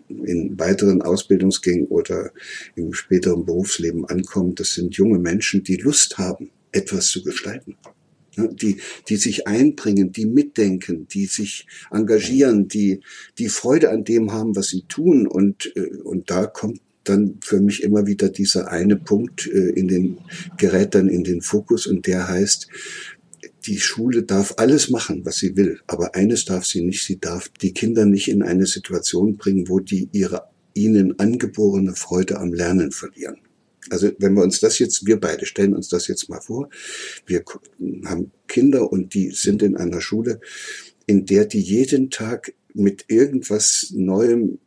in 0.08 0.58
weiteren 0.58 1.02
Ausbildungsgängen 1.02 1.86
oder 1.86 2.32
im 2.74 2.92
späteren 2.92 3.44
Berufsleben 3.44 4.04
ankommen, 4.06 4.54
das 4.54 4.74
sind 4.74 4.96
junge 4.96 5.18
Menschen, 5.18 5.62
die 5.62 5.76
Lust 5.76 6.18
haben, 6.18 6.50
etwas 6.72 7.08
zu 7.08 7.22
gestalten 7.22 7.76
die, 8.36 8.78
die 9.08 9.16
sich 9.16 9.46
einbringen, 9.46 10.12
die 10.12 10.26
mitdenken, 10.26 11.08
die 11.08 11.26
sich 11.26 11.66
engagieren, 11.90 12.68
die, 12.68 13.00
die 13.38 13.48
Freude 13.48 13.90
an 13.90 14.04
dem 14.04 14.32
haben, 14.32 14.56
was 14.56 14.68
sie 14.68 14.82
tun. 14.82 15.26
Und, 15.26 15.72
äh, 15.76 15.96
und 16.02 16.30
da 16.30 16.46
kommt 16.46 16.80
dann 17.04 17.38
für 17.42 17.60
mich 17.60 17.82
immer 17.82 18.06
wieder 18.06 18.28
dieser 18.28 18.70
eine 18.70 18.96
Punkt 18.96 19.46
äh, 19.46 19.70
in 19.70 19.88
den, 19.88 20.18
gerät 20.56 20.94
dann 20.94 21.08
in 21.08 21.24
den 21.24 21.40
Fokus 21.40 21.86
und 21.86 22.06
der 22.06 22.28
heißt, 22.28 22.68
die 23.66 23.80
Schule 23.80 24.22
darf 24.22 24.54
alles 24.58 24.90
machen, 24.90 25.24
was 25.24 25.36
sie 25.36 25.56
will, 25.56 25.80
aber 25.86 26.14
eines 26.14 26.44
darf 26.44 26.66
sie 26.66 26.82
nicht, 26.82 27.04
sie 27.04 27.18
darf 27.18 27.48
die 27.48 27.72
Kinder 27.72 28.06
nicht 28.06 28.28
in 28.28 28.42
eine 28.42 28.66
Situation 28.66 29.36
bringen, 29.36 29.68
wo 29.68 29.80
die 29.80 30.08
ihre 30.12 30.48
ihnen 30.74 31.18
angeborene 31.18 31.94
Freude 31.94 32.38
am 32.38 32.52
Lernen 32.52 32.92
verlieren. 32.92 33.38
Also 33.90 34.10
wenn 34.18 34.34
wir 34.34 34.42
uns 34.42 34.60
das 34.60 34.78
jetzt, 34.78 35.06
wir 35.06 35.18
beide 35.18 35.46
stellen 35.46 35.74
uns 35.74 35.88
das 35.88 36.08
jetzt 36.08 36.28
mal 36.28 36.40
vor, 36.40 36.68
wir 37.26 37.44
haben 38.04 38.30
Kinder 38.48 38.92
und 38.92 39.14
die 39.14 39.30
sind 39.30 39.62
in 39.62 39.76
einer 39.76 40.00
Schule, 40.00 40.40
in 41.06 41.24
der 41.24 41.46
die 41.46 41.60
jeden 41.60 42.10
Tag 42.10 42.52
mit 42.76 43.06
irgendwas 43.08 43.92
Neuem 43.94 44.58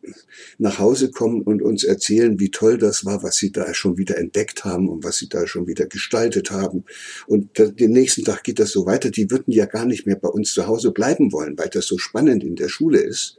nach 0.57 0.79
Hause 0.79 1.11
kommen 1.11 1.43
und 1.43 1.61
uns 1.61 1.83
erzählen, 1.83 2.39
wie 2.39 2.49
toll 2.49 2.79
das 2.79 3.05
war, 3.05 3.21
was 3.21 3.35
sie 3.35 3.51
da 3.51 3.71
schon 3.73 3.97
wieder 3.97 4.17
entdeckt 4.17 4.65
haben 4.65 4.89
und 4.89 5.03
was 5.03 5.17
sie 5.17 5.29
da 5.29 5.45
schon 5.45 5.67
wieder 5.67 5.85
gestaltet 5.85 6.49
haben. 6.49 6.85
Und 7.27 7.59
den 7.59 7.91
nächsten 7.91 8.23
Tag 8.23 8.43
geht 8.43 8.59
das 8.59 8.71
so 8.71 8.87
weiter. 8.87 9.11
Die 9.11 9.29
würden 9.29 9.51
ja 9.51 9.65
gar 9.65 9.85
nicht 9.85 10.07
mehr 10.07 10.15
bei 10.15 10.29
uns 10.29 10.53
zu 10.53 10.65
Hause 10.65 10.91
bleiben 10.91 11.31
wollen, 11.31 11.57
weil 11.57 11.69
das 11.69 11.85
so 11.85 11.99
spannend 11.99 12.43
in 12.43 12.55
der 12.55 12.69
Schule 12.69 12.99
ist. 12.99 13.37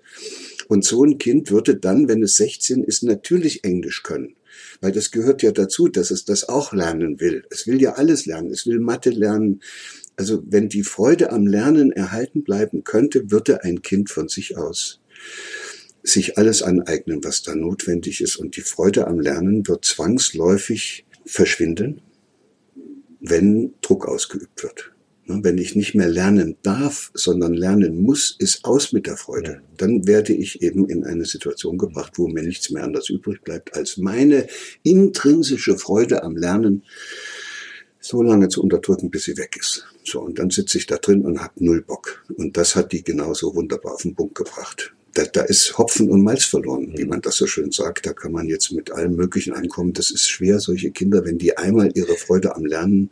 Und 0.69 0.85
so 0.85 1.05
ein 1.05 1.19
Kind 1.19 1.51
würde 1.51 1.75
dann, 1.75 2.07
wenn 2.09 2.23
es 2.23 2.37
16 2.37 2.85
ist, 2.85 3.03
natürlich 3.03 3.65
Englisch 3.65 4.05
können. 4.05 4.37
Weil 4.81 4.93
das 4.93 5.11
gehört 5.11 5.43
ja 5.43 5.53
dazu, 5.53 5.89
dass 5.89 6.11
es 6.11 6.25
das 6.25 6.49
auch 6.49 6.73
lernen 6.73 7.21
will. 7.21 7.45
Es 7.51 7.67
will 7.67 7.81
ja 7.81 7.95
alles 7.95 8.27
lernen. 8.27 8.51
Es 8.51 8.67
will 8.67 8.81
Mathe 8.81 9.11
lernen. 9.11 9.63
Also 10.17 10.43
wenn 10.47 10.69
die 10.69 10.83
Freude 10.83 11.33
am 11.33 11.47
Lernen 11.47 11.93
erhalten 11.93 12.45
bleiben 12.45 12.85
könnte, 12.85 13.31
würde 13.31 13.65
ein 13.65 13.83
Kind 13.83 14.11
von 14.11 14.29
sich 14.29 14.57
aus 14.57 15.01
sich 16.03 16.39
alles 16.39 16.63
aneignen, 16.63 17.23
was 17.23 17.43
da 17.43 17.55
notwendig 17.55 18.21
ist. 18.21 18.37
Und 18.37 18.57
die 18.57 18.63
Freude 18.63 19.07
am 19.07 19.21
Lernen 19.21 19.67
wird 19.67 19.85
zwangsläufig 19.85 21.05
verschwinden, 21.27 22.01
wenn 23.21 23.75
Druck 23.83 24.07
ausgeübt 24.07 24.63
wird. 24.63 24.93
Ne, 25.31 25.45
wenn 25.45 25.59
ich 25.59 25.77
nicht 25.77 25.95
mehr 25.95 26.09
lernen 26.09 26.57
darf, 26.63 27.13
sondern 27.15 27.55
lernen 27.55 28.03
muss, 28.03 28.35
ist 28.41 28.65
aus 28.65 28.93
mit 28.93 29.07
der 29.07 29.17
Freude. 29.17 29.63
Dann 29.77 30.09
werde 30.09 30.33
ich 30.33 30.61
eben 30.61 30.89
in 30.89 31.05
eine 31.05 31.25
Situation 31.25 31.79
gebracht, 31.79 32.15
wo 32.17 32.27
mir 32.27 32.43
nichts 32.43 32.71
mehr 32.71 32.83
anders 32.83 33.09
übrig 33.11 33.43
bleibt, 33.43 33.77
als 33.77 33.97
meine 33.97 34.49
intrinsische 34.83 35.79
Freude 35.79 36.25
am 36.25 36.37
Lernen 36.37 36.83
so 38.01 38.23
lange 38.23 38.49
zu 38.49 38.61
unterdrücken, 38.61 39.11
bis 39.11 39.25
sie 39.25 39.37
weg 39.37 39.57
ist. 39.57 39.87
So, 40.03 40.21
und 40.21 40.41
dann 40.41 40.51
sitze 40.51 40.79
ich 40.79 40.87
da 40.87 40.97
drin 40.97 41.25
und 41.25 41.41
habe 41.41 41.65
null 41.65 41.83
Bock. 41.83 42.25
Und 42.37 42.57
das 42.57 42.75
hat 42.75 42.91
die 42.91 43.05
genauso 43.05 43.55
wunderbar 43.55 43.95
auf 43.95 44.03
den 44.03 44.17
Punkt 44.17 44.35
gebracht 44.35 44.95
da, 45.15 45.25
da 45.25 45.43
ist 45.43 45.77
Hopfen 45.79 46.11
und 46.11 46.23
Malz 46.23 46.45
verloren, 46.45 46.93
wie 46.97 47.05
man 47.05 47.21
das 47.21 47.37
so 47.37 47.47
schön 47.47 47.73
sagt. 47.73 48.07
Da 48.07 48.13
kann 48.13 48.33
man 48.33 48.47
jetzt 48.49 48.73
mit 48.73 48.93
allem 48.93 49.17
Möglichen 49.17 49.53
ankommen. 49.53 49.93
Das 49.93 50.11
ist 50.11 50.29
schwer, 50.29 50.61
solche 50.61 50.91
Kinder, 50.91 51.25
wenn 51.25 51.39
die 51.39 51.57
einmal 51.57 51.91
ihre 51.95 52.15
Freude 52.15 52.55
am 52.55 52.65
Lernen 52.65 53.11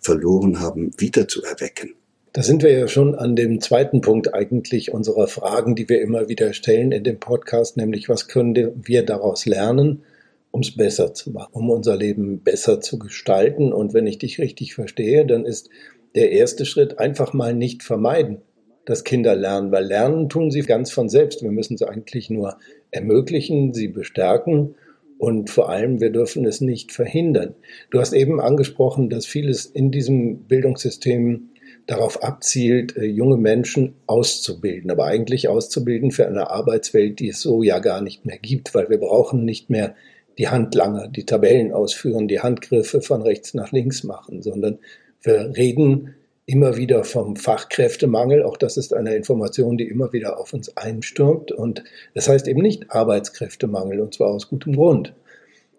verloren 0.00 0.60
haben, 0.60 0.90
wieder 0.98 1.28
zu 1.28 1.42
erwecken. 1.42 1.94
Da 2.32 2.42
sind 2.42 2.62
wir 2.62 2.70
ja 2.70 2.86
schon 2.86 3.16
an 3.16 3.34
dem 3.34 3.60
zweiten 3.60 4.02
Punkt 4.02 4.34
eigentlich 4.34 4.92
unserer 4.92 5.26
Fragen, 5.26 5.74
die 5.74 5.88
wir 5.88 6.00
immer 6.00 6.28
wieder 6.28 6.52
stellen 6.52 6.92
in 6.92 7.02
dem 7.02 7.18
Podcast, 7.18 7.76
nämlich 7.76 8.08
was 8.08 8.28
können 8.28 8.72
wir 8.76 9.04
daraus 9.04 9.46
lernen, 9.46 10.04
um 10.52 10.60
es 10.60 10.76
besser 10.76 11.12
zu 11.12 11.32
machen, 11.32 11.50
um 11.52 11.70
unser 11.70 11.96
Leben 11.96 12.40
besser 12.40 12.80
zu 12.80 12.98
gestalten. 12.98 13.72
Und 13.72 13.94
wenn 13.94 14.06
ich 14.06 14.18
dich 14.18 14.38
richtig 14.38 14.74
verstehe, 14.74 15.26
dann 15.26 15.44
ist 15.44 15.70
der 16.14 16.30
erste 16.30 16.66
Schritt 16.66 16.98
einfach 17.00 17.32
mal 17.32 17.54
nicht 17.54 17.82
vermeiden 17.82 18.42
dass 18.90 19.04
Kinder 19.04 19.36
lernen, 19.36 19.70
weil 19.70 19.84
lernen 19.84 20.28
tun 20.28 20.50
sie 20.50 20.62
ganz 20.62 20.90
von 20.90 21.08
selbst. 21.08 21.42
Wir 21.42 21.52
müssen 21.52 21.74
es 21.74 21.82
eigentlich 21.82 22.28
nur 22.28 22.58
ermöglichen, 22.90 23.72
sie 23.72 23.86
bestärken 23.86 24.74
und 25.16 25.50
vor 25.50 25.68
allem, 25.68 26.00
wir 26.00 26.10
dürfen 26.10 26.44
es 26.44 26.60
nicht 26.60 26.92
verhindern. 26.92 27.54
Du 27.90 28.00
hast 28.00 28.14
eben 28.14 28.40
angesprochen, 28.40 29.10
dass 29.10 29.26
vieles 29.26 29.66
in 29.66 29.90
diesem 29.90 30.44
Bildungssystem 30.44 31.50
darauf 31.86 32.24
abzielt, 32.24 32.96
äh, 32.96 33.04
junge 33.04 33.36
Menschen 33.36 33.94
auszubilden, 34.06 34.90
aber 34.90 35.04
eigentlich 35.04 35.48
auszubilden 35.48 36.10
für 36.10 36.26
eine 36.26 36.50
Arbeitswelt, 36.50 37.20
die 37.20 37.28
es 37.28 37.40
so 37.42 37.62
ja 37.62 37.78
gar 37.78 38.00
nicht 38.00 38.26
mehr 38.26 38.38
gibt, 38.38 38.74
weil 38.74 38.90
wir 38.90 38.98
brauchen 38.98 39.44
nicht 39.44 39.70
mehr 39.70 39.94
die 40.38 40.48
Handlanger, 40.48 41.06
die 41.06 41.26
Tabellen 41.26 41.72
ausführen, 41.72 42.26
die 42.26 42.40
Handgriffe 42.40 43.02
von 43.02 43.22
rechts 43.22 43.54
nach 43.54 43.70
links 43.70 44.02
machen, 44.02 44.42
sondern 44.42 44.78
wir 45.22 45.52
reden 45.56 46.14
immer 46.50 46.76
wieder 46.76 47.04
vom 47.04 47.36
Fachkräftemangel. 47.36 48.42
Auch 48.42 48.56
das 48.56 48.76
ist 48.76 48.92
eine 48.92 49.14
Information, 49.14 49.76
die 49.76 49.88
immer 49.88 50.12
wieder 50.12 50.38
auf 50.38 50.52
uns 50.52 50.76
einstürmt. 50.76 51.52
Und 51.52 51.84
das 52.14 52.28
heißt 52.28 52.48
eben 52.48 52.60
nicht 52.60 52.90
Arbeitskräftemangel, 52.90 54.00
und 54.00 54.14
zwar 54.14 54.28
aus 54.28 54.48
gutem 54.48 54.74
Grund. 54.74 55.14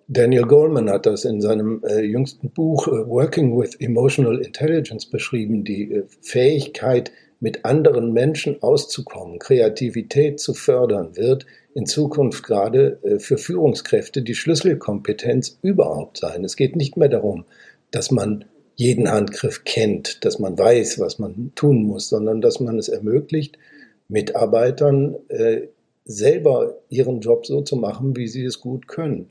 Daniel 0.07 0.43
Goleman 0.43 0.89
hat 0.89 1.05
das 1.05 1.25
in 1.25 1.41
seinem 1.41 1.83
äh, 1.85 2.01
jüngsten 2.01 2.49
Buch 2.51 2.87
äh, 2.87 2.91
Working 2.91 3.57
with 3.59 3.75
Emotional 3.79 4.39
Intelligence 4.39 5.05
beschrieben, 5.05 5.63
die 5.63 5.91
äh, 5.91 6.03
Fähigkeit, 6.21 7.11
mit 7.43 7.65
anderen 7.65 8.13
Menschen 8.13 8.61
auszukommen, 8.61 9.39
Kreativität 9.39 10.39
zu 10.39 10.53
fördern, 10.53 11.17
wird 11.17 11.47
in 11.73 11.87
Zukunft 11.87 12.43
gerade 12.43 12.99
äh, 13.03 13.19
für 13.19 13.37
Führungskräfte 13.37 14.21
die 14.21 14.35
Schlüsselkompetenz 14.35 15.57
überhaupt 15.63 16.17
sein. 16.17 16.45
Es 16.45 16.55
geht 16.55 16.75
nicht 16.75 16.97
mehr 16.97 17.09
darum, 17.09 17.45
dass 17.89 18.11
man 18.11 18.45
jeden 18.81 19.11
Handgriff 19.11 19.63
kennt, 19.63 20.25
dass 20.25 20.39
man 20.39 20.57
weiß, 20.57 20.97
was 20.97 21.19
man 21.19 21.51
tun 21.53 21.83
muss, 21.83 22.09
sondern 22.09 22.41
dass 22.41 22.59
man 22.59 22.79
es 22.79 22.89
ermöglicht, 22.89 23.59
Mitarbeitern 24.07 25.17
äh, 25.27 25.67
selber 26.03 26.79
ihren 26.89 27.21
Job 27.21 27.45
so 27.45 27.61
zu 27.61 27.75
machen, 27.75 28.15
wie 28.15 28.27
sie 28.27 28.43
es 28.43 28.59
gut 28.59 28.87
können. 28.87 29.29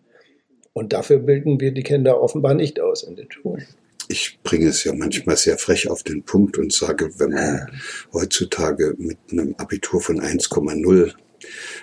Und 0.73 0.93
dafür 0.93 1.19
bilden 1.19 1.61
wir 1.61 1.73
die 1.73 1.83
Kinder 1.83 2.23
offenbar 2.23 2.55
nicht 2.55 2.79
aus 2.79 3.03
in 3.03 3.17
den 3.17 3.29
Schulen. 3.29 3.67
Ich 4.07 4.39
bringe 4.45 4.69
es 4.69 4.85
ja 4.85 4.95
manchmal 4.95 5.37
sehr 5.37 5.59
frech 5.59 5.91
auf 5.91 6.05
den 6.05 6.23
Punkt 6.23 6.57
und 6.57 6.73
sage, 6.73 7.11
wenn 7.19 7.31
man 7.31 7.73
heutzutage 8.13 8.95
mit 8.99 9.19
einem 9.33 9.57
Abitur 9.59 10.01
von 10.01 10.21
1,0 10.21 11.13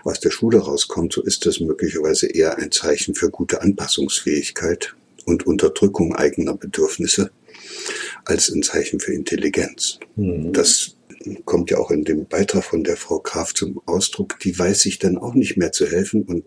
aus 0.05 0.19
der 0.21 0.31
Schule 0.31 0.59
rauskommt, 0.59 1.11
so 1.11 1.21
ist 1.21 1.45
das 1.45 1.59
möglicherweise 1.59 2.27
eher 2.27 2.57
ein 2.57 2.71
Zeichen 2.71 3.13
für 3.13 3.29
gute 3.29 3.61
Anpassungsfähigkeit 3.61 4.95
und 5.25 5.45
Unterdrückung 5.45 6.15
eigener 6.15 6.55
Bedürfnisse 6.55 7.31
als 8.27 8.49
ein 8.49 8.63
Zeichen 8.63 8.99
für 8.99 9.13
Intelligenz. 9.13 9.99
Mhm. 10.15 10.53
Das 10.53 10.95
kommt 11.45 11.71
ja 11.71 11.77
auch 11.77 11.91
in 11.91 12.03
dem 12.03 12.27
Beitrag 12.27 12.63
von 12.63 12.83
der 12.83 12.97
Frau 12.97 13.19
Graf 13.19 13.53
zum 13.53 13.81
Ausdruck. 13.85 14.39
Die 14.39 14.57
weiß 14.57 14.81
sich 14.81 14.99
dann 14.99 15.17
auch 15.17 15.33
nicht 15.33 15.57
mehr 15.57 15.71
zu 15.71 15.87
helfen 15.87 16.23
und 16.23 16.43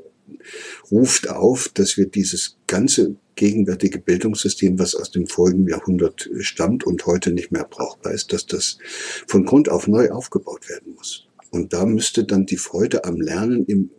ruft 0.90 1.28
auf, 1.28 1.70
dass 1.74 1.96
wir 1.96 2.06
dieses 2.06 2.56
ganze 2.66 3.16
gegenwärtige 3.34 3.98
Bildungssystem, 3.98 4.78
was 4.78 4.94
aus 4.94 5.10
dem 5.10 5.26
vorigen 5.26 5.66
Jahrhundert 5.66 6.28
stammt 6.40 6.84
und 6.84 7.06
heute 7.06 7.32
nicht 7.32 7.50
mehr 7.50 7.66
brauchbar 7.68 8.12
ist, 8.12 8.32
dass 8.32 8.46
das 8.46 8.78
von 9.26 9.46
Grund 9.46 9.68
auf 9.68 9.88
neu 9.88 10.10
aufgebaut 10.10 10.68
werden 10.68 10.94
muss. 10.94 11.26
Und 11.50 11.72
da 11.72 11.86
müsste 11.86 12.24
dann 12.24 12.46
die 12.46 12.58
Freude 12.58 13.04
am 13.04 13.20
Lernen 13.20 13.64
im 13.64 13.90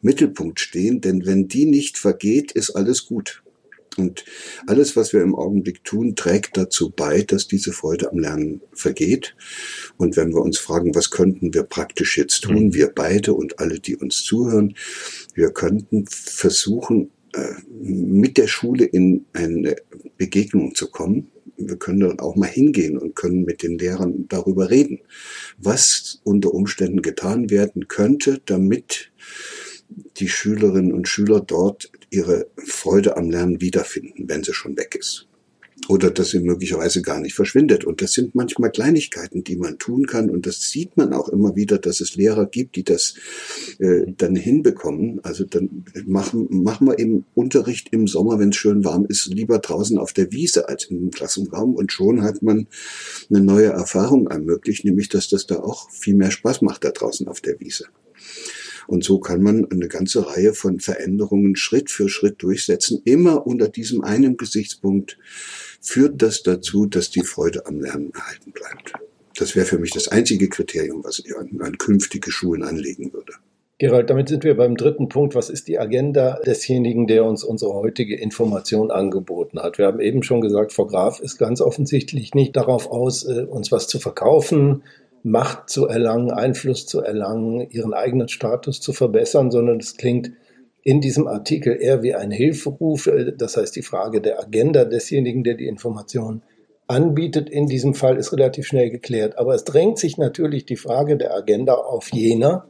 Mittelpunkt 0.00 0.60
stehen, 0.60 1.00
denn 1.00 1.26
wenn 1.26 1.48
die 1.48 1.66
nicht 1.66 1.98
vergeht, 1.98 2.52
ist 2.52 2.70
alles 2.70 3.06
gut. 3.06 3.42
Und 3.96 4.24
alles, 4.66 4.96
was 4.96 5.12
wir 5.12 5.22
im 5.22 5.34
Augenblick 5.34 5.84
tun, 5.84 6.14
trägt 6.14 6.56
dazu 6.56 6.90
bei, 6.90 7.22
dass 7.22 7.48
diese 7.48 7.72
Freude 7.72 8.10
am 8.10 8.18
Lernen 8.18 8.60
vergeht. 8.72 9.34
Und 9.96 10.16
wenn 10.16 10.32
wir 10.32 10.42
uns 10.42 10.58
fragen, 10.58 10.94
was 10.94 11.10
könnten 11.10 11.54
wir 11.54 11.64
praktisch 11.64 12.16
jetzt 12.18 12.42
tun, 12.42 12.66
mhm. 12.66 12.74
wir 12.74 12.88
beide 12.94 13.32
und 13.32 13.58
alle, 13.58 13.80
die 13.80 13.96
uns 13.96 14.22
zuhören, 14.24 14.74
wir 15.34 15.50
könnten 15.50 16.06
versuchen, 16.06 17.10
äh, 17.34 17.54
mit 17.80 18.38
der 18.38 18.48
Schule 18.48 18.84
in 18.84 19.26
eine 19.32 19.76
Begegnung 20.16 20.74
zu 20.74 20.90
kommen. 20.90 21.30
Wir 21.56 21.76
können 21.76 22.00
dann 22.00 22.20
auch 22.20 22.36
mal 22.36 22.48
hingehen 22.48 22.96
und 22.96 23.16
können 23.16 23.44
mit 23.44 23.62
den 23.62 23.78
Lehrern 23.78 24.26
darüber 24.28 24.70
reden, 24.70 25.00
was 25.58 26.20
unter 26.24 26.54
Umständen 26.54 27.02
getan 27.02 27.50
werden 27.50 27.88
könnte, 27.88 28.40
damit 28.46 29.10
die 29.88 30.28
Schülerinnen 30.28 30.92
und 30.92 31.08
Schüler 31.08 31.40
dort 31.40 31.90
ihre 32.10 32.46
Freude 32.56 33.16
am 33.16 33.30
Lernen 33.30 33.60
wiederfinden, 33.60 34.28
wenn 34.28 34.42
sie 34.42 34.54
schon 34.54 34.76
weg 34.76 34.96
ist. 34.98 35.28
Oder 35.86 36.10
dass 36.10 36.30
sie 36.30 36.40
möglicherweise 36.40 37.02
gar 37.02 37.20
nicht 37.20 37.34
verschwindet. 37.34 37.84
Und 37.84 38.02
das 38.02 38.12
sind 38.12 38.34
manchmal 38.34 38.70
Kleinigkeiten, 38.70 39.44
die 39.44 39.56
man 39.56 39.78
tun 39.78 40.06
kann. 40.06 40.28
Und 40.28 40.44
das 40.44 40.70
sieht 40.70 40.96
man 40.96 41.12
auch 41.12 41.28
immer 41.28 41.54
wieder, 41.54 41.78
dass 41.78 42.00
es 42.00 42.16
Lehrer 42.16 42.46
gibt, 42.46 42.74
die 42.76 42.82
das 42.82 43.14
äh, 43.78 44.02
dann 44.16 44.34
hinbekommen. 44.34 45.20
Also 45.22 45.44
dann 45.44 45.84
machen, 46.04 46.48
machen 46.50 46.88
wir 46.88 46.98
eben 46.98 47.24
Unterricht 47.34 47.88
im 47.92 48.06
Sommer, 48.06 48.38
wenn 48.38 48.50
es 48.50 48.56
schön 48.56 48.84
warm 48.84 49.06
ist, 49.06 49.26
lieber 49.26 49.60
draußen 49.60 49.98
auf 49.98 50.12
der 50.12 50.32
Wiese 50.32 50.68
als 50.68 50.86
im 50.86 51.10
Klassenraum. 51.10 51.74
Und 51.76 51.92
schon 51.92 52.22
hat 52.22 52.42
man 52.42 52.66
eine 53.30 53.40
neue 53.40 53.68
Erfahrung 53.68 54.26
ermöglicht, 54.26 54.84
nämlich 54.84 55.08
dass 55.08 55.28
das 55.28 55.46
da 55.46 55.60
auch 55.60 55.90
viel 55.90 56.14
mehr 56.14 56.32
Spaß 56.32 56.60
macht 56.60 56.84
da 56.84 56.90
draußen 56.90 57.28
auf 57.28 57.40
der 57.40 57.60
Wiese. 57.60 57.86
Und 58.88 59.04
so 59.04 59.18
kann 59.18 59.42
man 59.42 59.70
eine 59.70 59.86
ganze 59.86 60.26
Reihe 60.26 60.54
von 60.54 60.80
Veränderungen 60.80 61.56
Schritt 61.56 61.90
für 61.90 62.08
Schritt 62.08 62.42
durchsetzen, 62.42 63.02
immer 63.04 63.46
unter 63.46 63.68
diesem 63.68 64.02
einen 64.02 64.38
Gesichtspunkt 64.38 65.18
führt 65.82 66.22
das 66.22 66.42
dazu, 66.42 66.86
dass 66.86 67.10
die 67.10 67.22
Freude 67.22 67.66
am 67.66 67.80
Lernen 67.80 68.12
erhalten 68.14 68.50
bleibt. 68.50 68.94
Das 69.36 69.54
wäre 69.54 69.66
für 69.66 69.78
mich 69.78 69.90
das 69.90 70.08
einzige 70.08 70.48
Kriterium, 70.48 71.04
was 71.04 71.18
ich 71.18 71.36
an, 71.36 71.50
an 71.60 71.76
künftige 71.76 72.30
Schulen 72.30 72.62
anlegen 72.62 73.12
würde. 73.12 73.34
Gerald, 73.76 74.08
damit 74.08 74.30
sind 74.30 74.42
wir 74.42 74.56
beim 74.56 74.74
dritten 74.74 75.10
Punkt. 75.10 75.34
Was 75.34 75.50
ist 75.50 75.68
die 75.68 75.78
Agenda 75.78 76.40
desjenigen, 76.46 77.06
der 77.06 77.26
uns 77.26 77.44
unsere 77.44 77.74
heutige 77.74 78.16
Information 78.16 78.90
angeboten 78.90 79.60
hat? 79.60 79.76
Wir 79.76 79.84
haben 79.84 80.00
eben 80.00 80.22
schon 80.22 80.40
gesagt, 80.40 80.72
Frau 80.72 80.86
Graf 80.86 81.20
ist 81.20 81.36
ganz 81.36 81.60
offensichtlich 81.60 82.34
nicht 82.34 82.56
darauf 82.56 82.90
aus, 82.90 83.24
äh, 83.28 83.42
uns 83.42 83.70
was 83.70 83.86
zu 83.86 83.98
verkaufen, 83.98 84.82
Macht 85.22 85.68
zu 85.68 85.86
erlangen, 85.86 86.30
Einfluss 86.30 86.86
zu 86.86 87.00
erlangen, 87.00 87.68
ihren 87.70 87.92
eigenen 87.92 88.28
Status 88.28 88.80
zu 88.80 88.92
verbessern, 88.92 89.50
sondern 89.50 89.78
es 89.78 89.96
klingt 89.96 90.32
in 90.82 91.00
diesem 91.00 91.26
Artikel 91.26 91.76
eher 91.80 92.02
wie 92.02 92.14
ein 92.14 92.30
Hilferuf, 92.30 93.10
das 93.36 93.56
heißt 93.56 93.76
die 93.76 93.82
Frage 93.82 94.20
der 94.20 94.40
Agenda 94.40 94.84
desjenigen, 94.84 95.44
der 95.44 95.54
die 95.54 95.66
Information 95.66 96.42
anbietet, 96.86 97.50
in 97.50 97.66
diesem 97.66 97.94
Fall 97.94 98.16
ist 98.16 98.32
relativ 98.32 98.66
schnell 98.66 98.90
geklärt. 98.90 99.38
Aber 99.38 99.54
es 99.54 99.64
drängt 99.64 99.98
sich 99.98 100.16
natürlich 100.16 100.64
die 100.64 100.76
Frage 100.76 101.16
der 101.16 101.34
Agenda 101.34 101.74
auf 101.74 102.10
jener, 102.12 102.68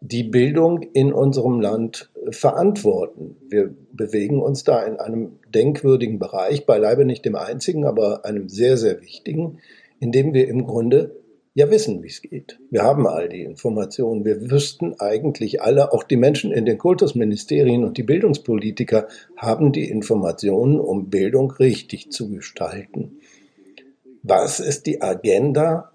die 0.00 0.24
Bildung 0.24 0.82
in 0.94 1.12
unserem 1.12 1.60
Land 1.60 2.10
verantworten. 2.30 3.36
Wir 3.48 3.72
bewegen 3.92 4.40
uns 4.40 4.64
da 4.64 4.82
in 4.82 4.96
einem 4.96 5.38
denkwürdigen 5.54 6.18
Bereich, 6.18 6.66
beileibe 6.66 7.04
nicht 7.04 7.24
dem 7.24 7.36
einzigen, 7.36 7.84
aber 7.84 8.24
einem 8.24 8.48
sehr, 8.48 8.76
sehr 8.76 9.00
wichtigen, 9.00 9.58
in 10.00 10.10
dem 10.10 10.32
wir 10.32 10.48
im 10.48 10.66
Grunde 10.66 11.21
ja 11.54 11.70
wissen, 11.70 12.02
wie 12.02 12.08
es 12.08 12.22
geht. 12.22 12.58
Wir 12.70 12.82
haben 12.82 13.06
all 13.06 13.28
die 13.28 13.42
Informationen. 13.42 14.24
Wir 14.24 14.50
wüssten 14.50 14.94
eigentlich 14.98 15.60
alle, 15.62 15.92
auch 15.92 16.02
die 16.02 16.16
Menschen 16.16 16.52
in 16.52 16.64
den 16.64 16.78
Kultusministerien 16.78 17.84
und 17.84 17.98
die 17.98 18.02
Bildungspolitiker 18.02 19.08
haben 19.36 19.72
die 19.72 19.88
Informationen, 19.88 20.80
um 20.80 21.10
Bildung 21.10 21.50
richtig 21.50 22.10
zu 22.10 22.30
gestalten. 22.30 23.18
Was 24.22 24.60
ist 24.60 24.86
die 24.86 25.02
Agenda, 25.02 25.92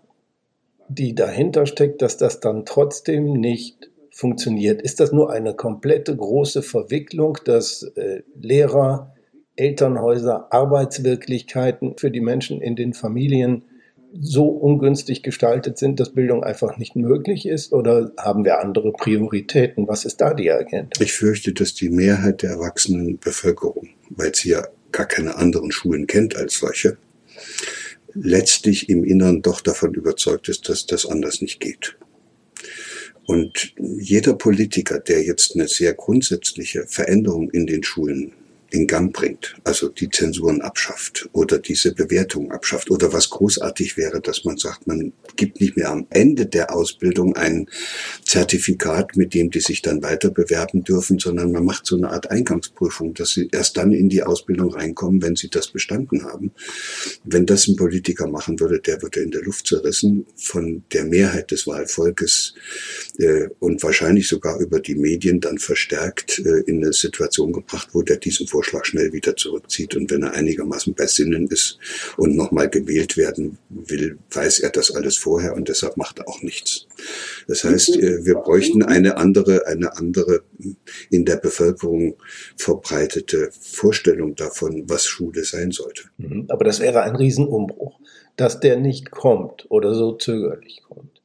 die 0.90 1.16
dahinter 1.16 1.66
steckt, 1.66 2.02
dass 2.02 2.18
das 2.18 2.40
dann 2.40 2.66
trotzdem 2.66 3.34
nicht 3.34 3.90
funktioniert? 4.12 4.82
Ist 4.82 5.00
das 5.00 5.12
nur 5.12 5.32
eine 5.32 5.56
komplette 5.56 6.16
große 6.16 6.62
Verwicklung, 6.62 7.40
dass 7.46 7.84
äh, 7.84 8.22
Lehrer, 8.40 9.16
Elternhäuser, 9.56 10.54
Arbeitswirklichkeiten 10.54 11.98
für 11.98 12.12
die 12.12 12.22
Menschen 12.22 12.62
in 12.62 12.76
den 12.76 12.94
Familien 12.94 13.64
so 14.20 14.48
ungünstig 14.48 15.24
gestaltet 15.24 15.78
sind, 15.78 16.00
dass 16.00 16.14
Bildung 16.14 16.44
einfach 16.44 16.78
nicht 16.78 16.96
möglich 16.96 17.48
ist? 17.48 17.74
Oder 17.74 18.12
haben 18.18 18.46
wir 18.46 18.60
andere 18.60 18.92
Prioritäten? 18.92 19.88
Was 19.88 20.06
ist 20.06 20.22
da 20.22 20.34
die 20.34 20.52
Agenda? 20.52 20.90
Ich 21.00 21.14
fürchte, 21.14 21.54
dass 21.54 21.74
die 21.74 21.90
Mehrheit 21.90 22.42
der 22.42 22.52
erwachsenen 22.52 23.20
Bevölkerung, 23.20 23.90
weil 24.10 24.34
sie 24.34 24.50
ja 24.50 24.68
gar 24.92 25.06
keine 25.06 25.36
anderen 25.36 25.72
Schulen 25.72 26.08
kennt 26.08 26.36
als 26.36 26.58
solche, 26.58 26.98
letztlich 28.14 28.90
im 28.90 29.04
Inneren 29.04 29.42
doch 29.42 29.62
davon 29.62 29.94
überzeugt 29.94 30.50
ist, 30.50 30.70
dass 30.70 30.86
das 30.86 31.06
anders 31.06 31.42
nicht 31.42 31.60
geht. 31.60 31.98
Und 33.26 33.74
jeder 33.78 34.34
Politiker, 34.34 35.00
der 35.00 35.22
jetzt 35.24 35.56
eine 35.56 35.68
sehr 35.68 35.94
grundsätzliche 35.94 36.86
Veränderung 36.88 37.50
in 37.50 37.68
den 37.68 37.84
Schulen 37.84 38.32
in 38.72 38.88
Gang 38.88 39.14
bringt, 39.14 39.56
also 39.64 39.90
die 39.90 40.10
Zensuren 40.10 40.62
abschafft 40.62 41.30
oder 41.32 41.58
diese 41.60 41.94
Bewertung 41.94 42.52
abschafft 42.52 42.92
oder 42.92 43.14
was 43.14 43.30
großartig 43.30 43.98
wäre, 43.98 44.20
dass 44.20 44.44
man 44.44 44.58
sagt, 44.58 44.88
man 44.88 45.14
gibt 45.36 45.62
nicht 45.62 45.78
mehr 45.78 45.90
am 45.90 46.06
Ende 46.10 46.46
der 46.46 46.76
Ausbildung 46.76 47.36
ein 47.36 47.70
Zertifikat, 48.26 49.16
mit 49.16 49.34
dem 49.34 49.52
die 49.52 49.62
sich 49.62 49.82
dann 49.82 50.04
weiter 50.04 50.30
bewerben 50.30 50.84
dürfen, 50.84 51.20
sondern 51.20 51.52
man 51.52 51.64
macht 51.64 51.86
so 51.86 51.96
eine 51.96 52.10
Art 52.10 52.30
Eingangsprüfung, 52.30 53.14
dass 53.14 53.32
sie 53.32 53.48
erst 53.52 53.78
dann 53.78 53.94
in 53.94 54.10
die 54.10 54.24
Ausbildung 54.24 54.74
reinkommen, 54.74 55.22
wenn 55.22 55.36
sie 55.36 55.50
das 55.50 55.68
bestanden 55.68 56.24
haben. 56.24 56.52
Wenn 57.24 57.46
das 57.46 57.68
ein 57.68 57.76
Politiker 57.76 58.28
machen 58.28 58.60
würde, 58.60 58.80
der 58.80 59.02
würde 59.02 59.22
in 59.22 59.32
der 59.32 59.44
Luft 59.44 59.68
zerrissen 59.68 60.26
von 60.36 60.84
der 60.92 61.06
Mehrheit 61.06 61.52
des 61.52 61.68
Wahlvolkes 61.68 62.54
äh, 63.18 63.48
und 63.60 63.82
wahrscheinlich 63.84 64.28
sogar 64.28 64.60
über 64.60 64.80
die 64.80 64.96
Medien 64.96 65.40
dann 65.40 65.58
verstärkt 65.58 66.40
äh, 66.40 66.62
in 66.66 66.84
eine 66.84 66.94
Situation 66.94 67.54
gebracht, 67.54 67.90
wo 67.94 68.02
der 68.02 68.18
diesen 68.18 68.48
Vorschlag 68.58 68.86
schnell 68.86 69.14
wieder 69.14 69.36
zurückzieht. 69.36 69.96
Und 69.96 70.10
wenn 70.10 70.24
er 70.24 70.34
einigermaßen 70.34 70.96
bei 70.96 71.06
Sinnen 71.06 71.46
ist 71.46 71.78
und 72.18 72.36
nochmal 72.36 72.70
gewählt 72.70 73.16
werden 73.16 73.60
will, 73.70 74.18
weiß 74.32 74.62
er 74.62 74.72
das 74.72 74.90
alles 74.90 75.16
vorher 75.16 75.54
und 75.54 75.70
deshalb 75.70 75.96
macht 75.96 76.18
er 76.18 76.28
auch 76.28 76.42
nichts. 76.42 76.88
Das 77.48 77.64
heißt, 77.64 77.98
äh, 77.98 78.26
wir 78.26 78.34
bräuchten 78.34 78.82
eine 78.82 79.18
andere, 79.18 79.68
eine 79.68 79.96
andere 79.96 80.42
in 81.12 81.24
der 81.26 81.36
Bevölkerung 81.36 82.16
verbreitete 82.56 83.52
Vorstellung 83.62 84.36
davon, 84.36 84.90
was 84.90 85.06
Schule 85.06 85.44
sein 85.44 85.70
sollte. 85.70 86.06
Mhm. 86.18 86.46
Aber 86.48 86.66
das 86.66 86.80
wäre 86.80 87.04
ein 87.04 87.16
Riesenumbruch, 87.16 88.00
dass 88.38 88.60
der 88.60 88.78
nicht 88.78 89.12
kommt 89.12 89.68
oder 89.70 89.94
so 89.94 90.14
zögerlich 90.14 90.82
kommt. 90.82 91.22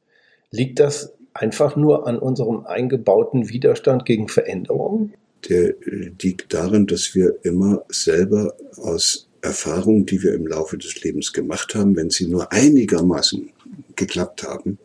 Liegt 0.50 0.80
das 0.80 1.14
einfach 1.32 1.76
nur 1.76 2.06
an 2.06 2.18
unserem 2.18 2.66
eingebauten 2.66 3.48
Widerstand 3.48 4.04
gegen 4.04 4.28
Veränderungen? 4.28 5.14
Der 5.48 5.74
liegt 5.86 6.52
darin, 6.54 6.86
dass 6.86 7.14
wir 7.14 7.36
immer 7.42 7.84
selber 7.88 8.56
aus 8.76 9.28
Erfahrungen, 9.40 10.06
die 10.06 10.22
wir 10.22 10.34
im 10.34 10.46
Laufe 10.46 10.78
des 10.78 11.02
Lebens 11.02 11.32
gemacht 11.32 11.74
haben, 11.74 11.96
wenn 11.96 12.10
sie 12.10 12.28
nur 12.28 12.52
einigermaßen 12.52 13.50
geklappt 13.96 14.44
haben, 14.44 14.78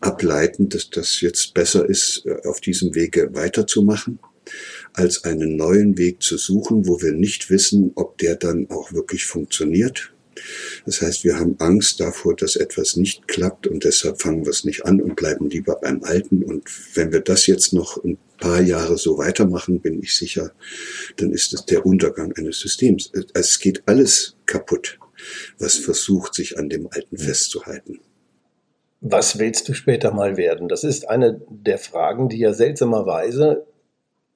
ableiten, 0.00 0.70
dass 0.70 0.88
das 0.88 1.20
jetzt 1.20 1.52
besser 1.52 1.86
ist, 1.88 2.24
auf 2.44 2.60
diesem 2.60 2.94
Wege 2.94 3.34
weiterzumachen, 3.34 4.18
als 4.94 5.24
einen 5.24 5.56
neuen 5.56 5.98
Weg 5.98 6.22
zu 6.22 6.38
suchen, 6.38 6.86
wo 6.86 7.02
wir 7.02 7.12
nicht 7.12 7.50
wissen, 7.50 7.92
ob 7.94 8.16
der 8.18 8.36
dann 8.36 8.70
auch 8.70 8.92
wirklich 8.92 9.26
funktioniert. 9.26 10.13
Das 10.86 11.00
heißt, 11.00 11.24
wir 11.24 11.38
haben 11.38 11.56
Angst 11.58 12.00
davor, 12.00 12.34
dass 12.36 12.56
etwas 12.56 12.96
nicht 12.96 13.28
klappt 13.28 13.66
und 13.66 13.84
deshalb 13.84 14.20
fangen 14.20 14.44
wir 14.44 14.50
es 14.50 14.64
nicht 14.64 14.84
an 14.84 15.00
und 15.00 15.16
bleiben 15.16 15.48
lieber 15.48 15.78
beim 15.80 16.02
Alten. 16.02 16.42
Und 16.42 16.64
wenn 16.94 17.12
wir 17.12 17.20
das 17.20 17.46
jetzt 17.46 17.72
noch 17.72 18.02
ein 18.02 18.18
paar 18.38 18.60
Jahre 18.60 18.98
so 18.98 19.18
weitermachen, 19.18 19.80
bin 19.80 20.02
ich 20.02 20.16
sicher, 20.16 20.52
dann 21.16 21.32
ist 21.32 21.52
es 21.54 21.64
der 21.66 21.86
Untergang 21.86 22.32
eines 22.36 22.60
Systems. 22.60 23.10
Es 23.34 23.58
geht 23.58 23.82
alles 23.86 24.36
kaputt, 24.46 24.98
was 25.58 25.76
versucht, 25.76 26.34
sich 26.34 26.58
an 26.58 26.68
dem 26.68 26.88
Alten 26.90 27.16
festzuhalten. 27.16 28.00
Was 29.00 29.38
willst 29.38 29.68
du 29.68 29.74
später 29.74 30.12
mal 30.12 30.38
werden? 30.38 30.68
Das 30.68 30.82
ist 30.82 31.08
eine 31.08 31.40
der 31.48 31.78
Fragen, 31.78 32.30
die 32.30 32.38
ja 32.38 32.54
seltsamerweise 32.54 33.66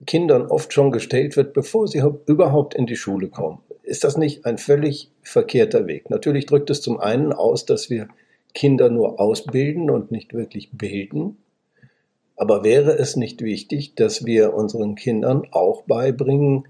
Kindern 0.07 0.47
oft 0.47 0.73
schon 0.73 0.93
gestellt 0.93 1.37
wird, 1.37 1.55
bevor 1.55 1.89
sie 1.89 2.03
überhaupt 2.27 2.75
in 2.75 2.87
die 2.87 2.97
Schule 2.97 3.29
kommen. 3.29 3.61
Ist 3.89 4.05
das 4.05 4.19
nicht 4.19 4.45
ein 4.45 4.59
völlig 4.59 5.11
verkehrter 5.23 5.87
Weg? 5.87 6.11
Natürlich 6.11 6.45
drückt 6.45 6.69
es 6.69 6.83
zum 6.83 7.01
einen 7.01 7.33
aus, 7.33 7.65
dass 7.65 7.89
wir 7.89 8.09
Kinder 8.53 8.91
nur 8.91 9.19
ausbilden 9.19 9.89
und 9.89 10.11
nicht 10.11 10.35
wirklich 10.35 10.69
bilden. 10.73 11.39
Aber 12.37 12.65
wäre 12.65 12.99
es 12.99 13.17
nicht 13.17 13.41
wichtig, 13.41 13.95
dass 13.95 14.27
wir 14.27 14.53
unseren 14.53 14.95
Kindern 14.95 15.47
auch 15.53 15.85
beibringen, 15.85 16.69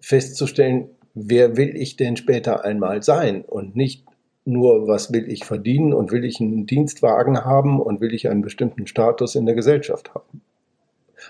festzustellen, 0.00 0.90
wer 1.14 1.56
will 1.56 1.76
ich 1.76 1.96
denn 1.96 2.16
später 2.16 2.64
einmal 2.64 3.04
sein 3.04 3.42
und 3.42 3.76
nicht 3.76 4.04
nur, 4.44 4.88
was 4.88 5.12
will 5.12 5.30
ich 5.30 5.44
verdienen 5.44 5.92
und 5.92 6.10
will 6.10 6.24
ich 6.24 6.40
einen 6.40 6.66
Dienstwagen 6.66 7.44
haben 7.44 7.80
und 7.80 8.00
will 8.00 8.12
ich 8.12 8.28
einen 8.28 8.42
bestimmten 8.42 8.88
Status 8.88 9.36
in 9.36 9.46
der 9.46 9.54
Gesellschaft 9.54 10.16
haben? 10.16 10.42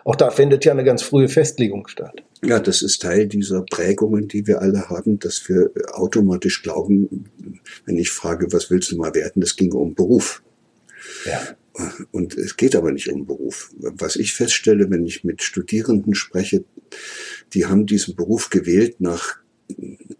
Auch 0.05 0.16
da 0.16 0.31
findet 0.31 0.64
ja 0.64 0.72
eine 0.72 0.85
ganz 0.85 1.03
frühe 1.03 1.29
Festlegung 1.29 1.88
statt. 1.88 2.22
Ja, 2.42 2.59
das 2.59 2.83
ist 2.83 3.03
Teil 3.03 3.26
dieser 3.26 3.62
Prägungen, 3.62 4.29
die 4.29 4.46
wir 4.46 4.62
alle 4.62 4.88
haben, 4.88 5.18
dass 5.18 5.48
wir 5.48 5.70
automatisch 5.92 6.62
glauben, 6.62 7.26
wenn 7.85 7.98
ich 7.98 8.11
frage, 8.11 8.53
was 8.53 8.70
willst 8.70 8.90
du 8.92 8.96
mal 8.96 9.14
werden, 9.14 9.40
das 9.40 9.57
ginge 9.57 9.76
um 9.76 9.94
Beruf. 9.94 10.42
Ja. 11.26 11.40
Und 12.11 12.37
es 12.37 12.57
geht 12.57 12.74
aber 12.74 12.92
nicht 12.92 13.11
um 13.11 13.26
Beruf. 13.26 13.70
Was 13.79 14.16
ich 14.16 14.35
feststelle, 14.35 14.90
wenn 14.90 15.07
ich 15.07 15.24
mit 15.24 15.42
Studierenden 15.42 16.14
spreche, 16.14 16.64
die 17.55 17.66
haben 17.66 17.87
diesen 17.87 18.16
Beruf 18.16 18.50
gewählt 18.50 19.00
nach 19.00 19.37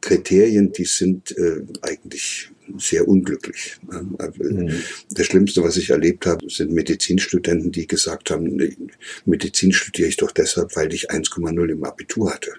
Kriterien, 0.01 0.73
die 0.73 0.85
sind 0.85 1.37
äh, 1.37 1.63
eigentlich 1.83 2.51
sehr 2.79 3.09
unglücklich. 3.09 3.77
Also, 4.19 4.45
mhm. 4.45 4.71
Das 5.11 5.27
Schlimmste, 5.27 5.63
was 5.63 5.77
ich 5.77 5.91
erlebt 5.91 6.27
habe, 6.27 6.49
sind 6.49 6.73
Medizinstudenten, 6.73 7.73
die 7.73 7.87
gesagt 7.87 8.31
haben, 8.31 8.59
Medizin 9.25 9.73
studiere 9.73 10.09
ich 10.09 10.17
doch 10.17 10.33
deshalb, 10.33 10.77
weil 10.77 10.93
ich 10.93 11.11
1,0 11.11 11.69
im 11.69 11.85
Abitur 11.85 12.33
hatte. 12.33 12.53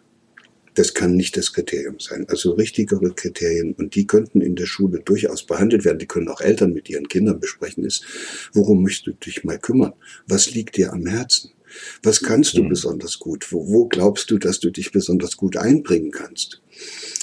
Das 0.73 0.93
kann 0.93 1.15
nicht 1.15 1.35
das 1.35 1.51
Kriterium 1.51 1.99
sein. 1.99 2.25
Also 2.29 2.53
richtigere 2.53 3.13
Kriterien, 3.13 3.73
und 3.73 3.95
die 3.95 4.07
könnten 4.07 4.39
in 4.39 4.55
der 4.55 4.65
Schule 4.65 4.99
durchaus 4.99 5.45
behandelt 5.45 5.83
werden, 5.83 5.99
die 5.99 6.07
können 6.07 6.29
auch 6.29 6.39
Eltern 6.39 6.71
mit 6.71 6.89
ihren 6.89 7.09
Kindern 7.09 7.39
besprechen, 7.39 7.83
ist, 7.83 8.05
worum 8.53 8.81
möchtest 8.83 9.07
du 9.07 9.11
dich 9.11 9.43
mal 9.43 9.59
kümmern? 9.59 9.93
Was 10.27 10.53
liegt 10.53 10.77
dir 10.77 10.93
am 10.93 11.05
Herzen? 11.05 11.51
Was 12.03 12.21
kannst 12.21 12.57
du 12.57 12.63
mhm. 12.63 12.69
besonders 12.69 13.19
gut? 13.19 13.51
Wo, 13.51 13.67
wo 13.67 13.87
glaubst 13.87 14.31
du, 14.31 14.37
dass 14.37 14.59
du 14.59 14.69
dich 14.69 14.91
besonders 14.91 15.37
gut 15.37 15.57
einbringen 15.57 16.11
kannst? 16.11 16.61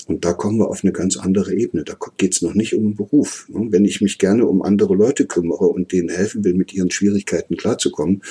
Und 0.07 0.25
da 0.25 0.33
kommen 0.33 0.59
wir 0.59 0.69
auf 0.69 0.83
eine 0.83 0.93
ganz 0.93 1.17
andere 1.17 1.55
Ebene. 1.55 1.85
Da 1.85 1.97
geht 2.17 2.35
es 2.35 2.43
noch 2.43 2.55
nicht 2.55 2.75
um 2.75 2.95
Beruf. 2.95 3.47
Ne? 3.49 3.69
Wenn 3.71 3.85
ich 3.85 4.01
mich 4.01 4.19
gerne 4.19 4.47
um 4.47 4.63
andere 4.63 4.95
Leute 4.95 5.27
kümmere 5.27 5.67
und 5.67 5.93
denen 5.93 6.09
helfen 6.09 6.45
will, 6.45 6.55
mit 6.55 6.73
ihren 6.73 6.91
Schwierigkeiten 6.91 7.57
klarzukommen, 7.57 8.23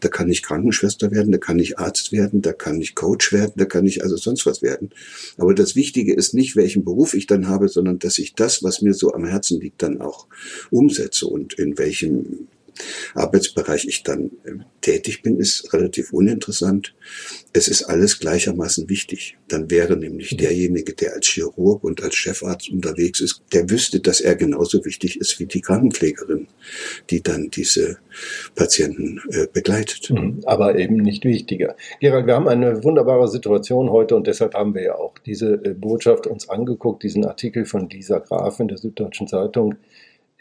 da 0.00 0.08
kann 0.08 0.30
ich 0.30 0.42
Krankenschwester 0.42 1.10
werden, 1.10 1.32
da 1.32 1.38
kann 1.38 1.58
ich 1.58 1.78
Arzt 1.78 2.12
werden, 2.12 2.42
da 2.42 2.52
kann 2.52 2.80
ich 2.80 2.94
Coach 2.94 3.32
werden, 3.32 3.54
da 3.56 3.64
kann 3.64 3.86
ich 3.86 4.02
also 4.02 4.16
sonst 4.16 4.44
was 4.44 4.60
werden. 4.60 4.90
Aber 5.38 5.54
das 5.54 5.74
Wichtige 5.74 6.14
ist 6.14 6.34
nicht, 6.34 6.54
welchen 6.56 6.84
Beruf 6.84 7.14
ich 7.14 7.26
dann 7.26 7.48
habe, 7.48 7.68
sondern 7.68 7.98
dass 7.98 8.18
ich 8.18 8.34
das, 8.34 8.62
was 8.62 8.82
mir 8.82 8.92
so 8.92 9.12
am 9.12 9.24
Herzen 9.24 9.60
liegt, 9.60 9.82
dann 9.82 10.00
auch 10.00 10.26
umsetze 10.70 11.26
und 11.26 11.54
in 11.54 11.78
welchem 11.78 12.48
Arbeitsbereich 13.14 13.86
ich 13.86 14.02
dann 14.02 14.30
äh, 14.44 14.52
tätig 14.80 15.22
bin, 15.22 15.38
ist 15.38 15.72
relativ 15.72 16.12
uninteressant. 16.12 16.94
Es 17.52 17.68
ist 17.68 17.84
alles 17.84 18.18
gleichermaßen 18.18 18.88
wichtig. 18.88 19.36
Dann 19.48 19.70
wäre 19.70 19.96
nämlich 19.96 20.32
mhm. 20.32 20.36
derjenige, 20.38 20.94
der 20.94 21.14
als 21.14 21.26
Chirurg 21.26 21.84
und 21.84 22.02
als 22.02 22.14
Chefarzt 22.14 22.70
unterwegs 22.70 23.20
ist, 23.20 23.42
der 23.52 23.68
wüsste, 23.70 24.00
dass 24.00 24.20
er 24.20 24.34
genauso 24.34 24.84
wichtig 24.84 25.20
ist 25.20 25.38
wie 25.38 25.46
die 25.46 25.60
Krankenpflegerin, 25.60 26.48
die 27.10 27.22
dann 27.22 27.50
diese 27.50 27.98
Patienten 28.54 29.20
äh, 29.30 29.46
begleitet. 29.52 30.10
Mhm. 30.10 30.40
Aber 30.44 30.76
eben 30.76 30.96
nicht 30.96 31.24
wichtiger. 31.24 31.76
Gerald, 32.00 32.26
wir 32.26 32.34
haben 32.34 32.48
eine 32.48 32.82
wunderbare 32.82 33.28
Situation 33.28 33.90
heute 33.90 34.16
und 34.16 34.26
deshalb 34.26 34.54
haben 34.54 34.74
wir 34.74 34.82
ja 34.82 34.94
auch 34.94 35.14
diese 35.18 35.54
äh, 35.54 35.74
Botschaft 35.74 36.26
uns 36.26 36.48
angeguckt, 36.48 37.02
diesen 37.02 37.24
Artikel 37.24 37.64
von 37.64 37.88
Lisa 37.88 38.18
Graf 38.18 38.60
in 38.60 38.68
der 38.68 38.78
Süddeutschen 38.78 39.28
Zeitung, 39.28 39.76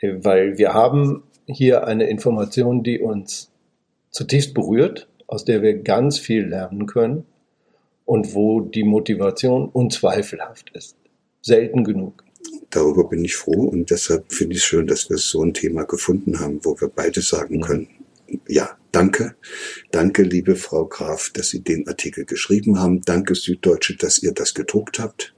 weil 0.02 0.58
wir 0.58 0.74
haben 0.74 1.24
hier 1.46 1.88
eine 1.88 2.08
Information, 2.08 2.84
die 2.84 3.00
uns 3.00 3.52
zutiefst 4.12 4.54
berührt, 4.54 5.08
aus 5.28 5.46
der 5.46 5.62
wir 5.62 5.82
ganz 5.82 6.18
viel 6.18 6.46
lernen 6.46 6.86
können 6.86 7.26
und 8.06 8.34
wo 8.34 8.60
die 8.62 8.84
Motivation 8.84 9.70
unzweifelhaft 9.70 10.72
ist. 10.74 10.98
Selten 11.42 11.84
genug. 11.84 12.24
Darüber 12.70 13.08
bin 13.08 13.24
ich 13.24 13.36
froh 13.36 13.68
und 13.68 13.90
deshalb 13.90 14.32
finde 14.32 14.56
ich 14.56 14.62
es 14.62 14.66
schön, 14.66 14.88
dass 14.88 15.10
wir 15.10 15.18
so 15.18 15.44
ein 15.44 15.54
Thema 15.54 15.84
gefunden 15.84 16.40
haben, 16.40 16.60
wo 16.64 16.80
wir 16.80 16.90
beide 16.90 17.22
sagen 17.22 17.62
können, 17.62 17.88
ja, 18.48 18.78
danke. 18.92 19.36
Danke, 19.92 20.24
liebe 20.24 20.56
Frau 20.56 20.86
Graf, 20.86 21.32
dass 21.34 21.50
Sie 21.50 21.62
den 21.62 21.88
Artikel 21.88 22.26
geschrieben 22.26 22.80
haben. 22.80 23.02
Danke, 23.02 23.36
Süddeutsche, 23.36 23.98
dass 23.98 24.24
ihr 24.24 24.34
das 24.34 24.54
gedruckt 24.54 25.00
habt 25.00 25.34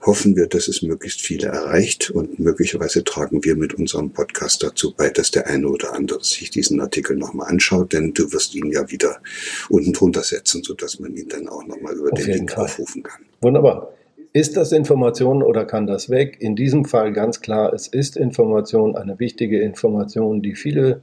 hoffen 0.00 0.36
wir, 0.36 0.46
dass 0.46 0.68
es 0.68 0.82
möglichst 0.82 1.20
viele 1.20 1.48
erreicht 1.48 2.10
und 2.10 2.38
möglicherweise 2.38 3.02
tragen 3.02 3.44
wir 3.44 3.56
mit 3.56 3.74
unserem 3.74 4.10
Podcast 4.10 4.62
dazu 4.62 4.94
bei, 4.96 5.10
dass 5.10 5.30
der 5.30 5.48
eine 5.48 5.68
oder 5.68 5.94
andere 5.94 6.22
sich 6.22 6.50
diesen 6.50 6.80
Artikel 6.80 7.16
nochmal 7.16 7.48
anschaut, 7.50 7.92
denn 7.92 8.12
du 8.14 8.32
wirst 8.32 8.54
ihn 8.54 8.70
ja 8.70 8.90
wieder 8.90 9.20
unten 9.68 9.92
drunter 9.92 10.22
setzen, 10.22 10.62
sodass 10.62 11.00
man 11.00 11.16
ihn 11.16 11.28
dann 11.28 11.48
auch 11.48 11.66
nochmal 11.66 11.94
über 11.94 12.12
Auf 12.12 12.18
den 12.18 12.32
Link 12.32 12.52
Fall. 12.52 12.64
aufrufen 12.64 13.02
kann. 13.02 13.22
Wunderbar. 13.40 13.92
Ist 14.32 14.56
das 14.56 14.72
Information 14.72 15.42
oder 15.42 15.64
kann 15.64 15.86
das 15.86 16.10
weg? 16.10 16.36
In 16.40 16.56
diesem 16.56 16.84
Fall 16.84 17.12
ganz 17.12 17.40
klar, 17.40 17.72
es 17.72 17.88
ist 17.88 18.16
Information, 18.16 18.94
eine 18.94 19.18
wichtige 19.18 19.60
Information, 19.62 20.42
die 20.42 20.54
viele 20.54 21.00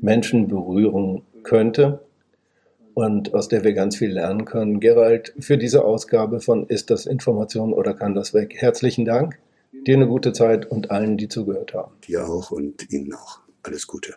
Menschen 0.00 0.48
berühren 0.48 1.22
könnte 1.44 2.03
und 2.94 3.34
aus 3.34 3.48
der 3.48 3.64
wir 3.64 3.74
ganz 3.74 3.96
viel 3.96 4.12
lernen 4.12 4.44
können. 4.44 4.80
Gerald, 4.80 5.34
für 5.38 5.58
diese 5.58 5.84
Ausgabe 5.84 6.40
von 6.40 6.66
Ist 6.66 6.90
das 6.90 7.06
Information 7.06 7.72
oder 7.72 7.94
kann 7.94 8.14
das 8.14 8.32
weg? 8.32 8.54
Herzlichen 8.56 9.04
Dank. 9.04 9.38
Dir 9.86 9.96
eine 9.96 10.06
gute 10.06 10.32
Zeit 10.32 10.70
und 10.70 10.90
allen, 10.90 11.16
die 11.16 11.28
zugehört 11.28 11.74
haben. 11.74 11.92
Dir 12.06 12.26
auch 12.26 12.50
und 12.50 12.90
Ihnen 12.90 13.12
auch. 13.12 13.40
Alles 13.62 13.86
Gute. 13.86 14.14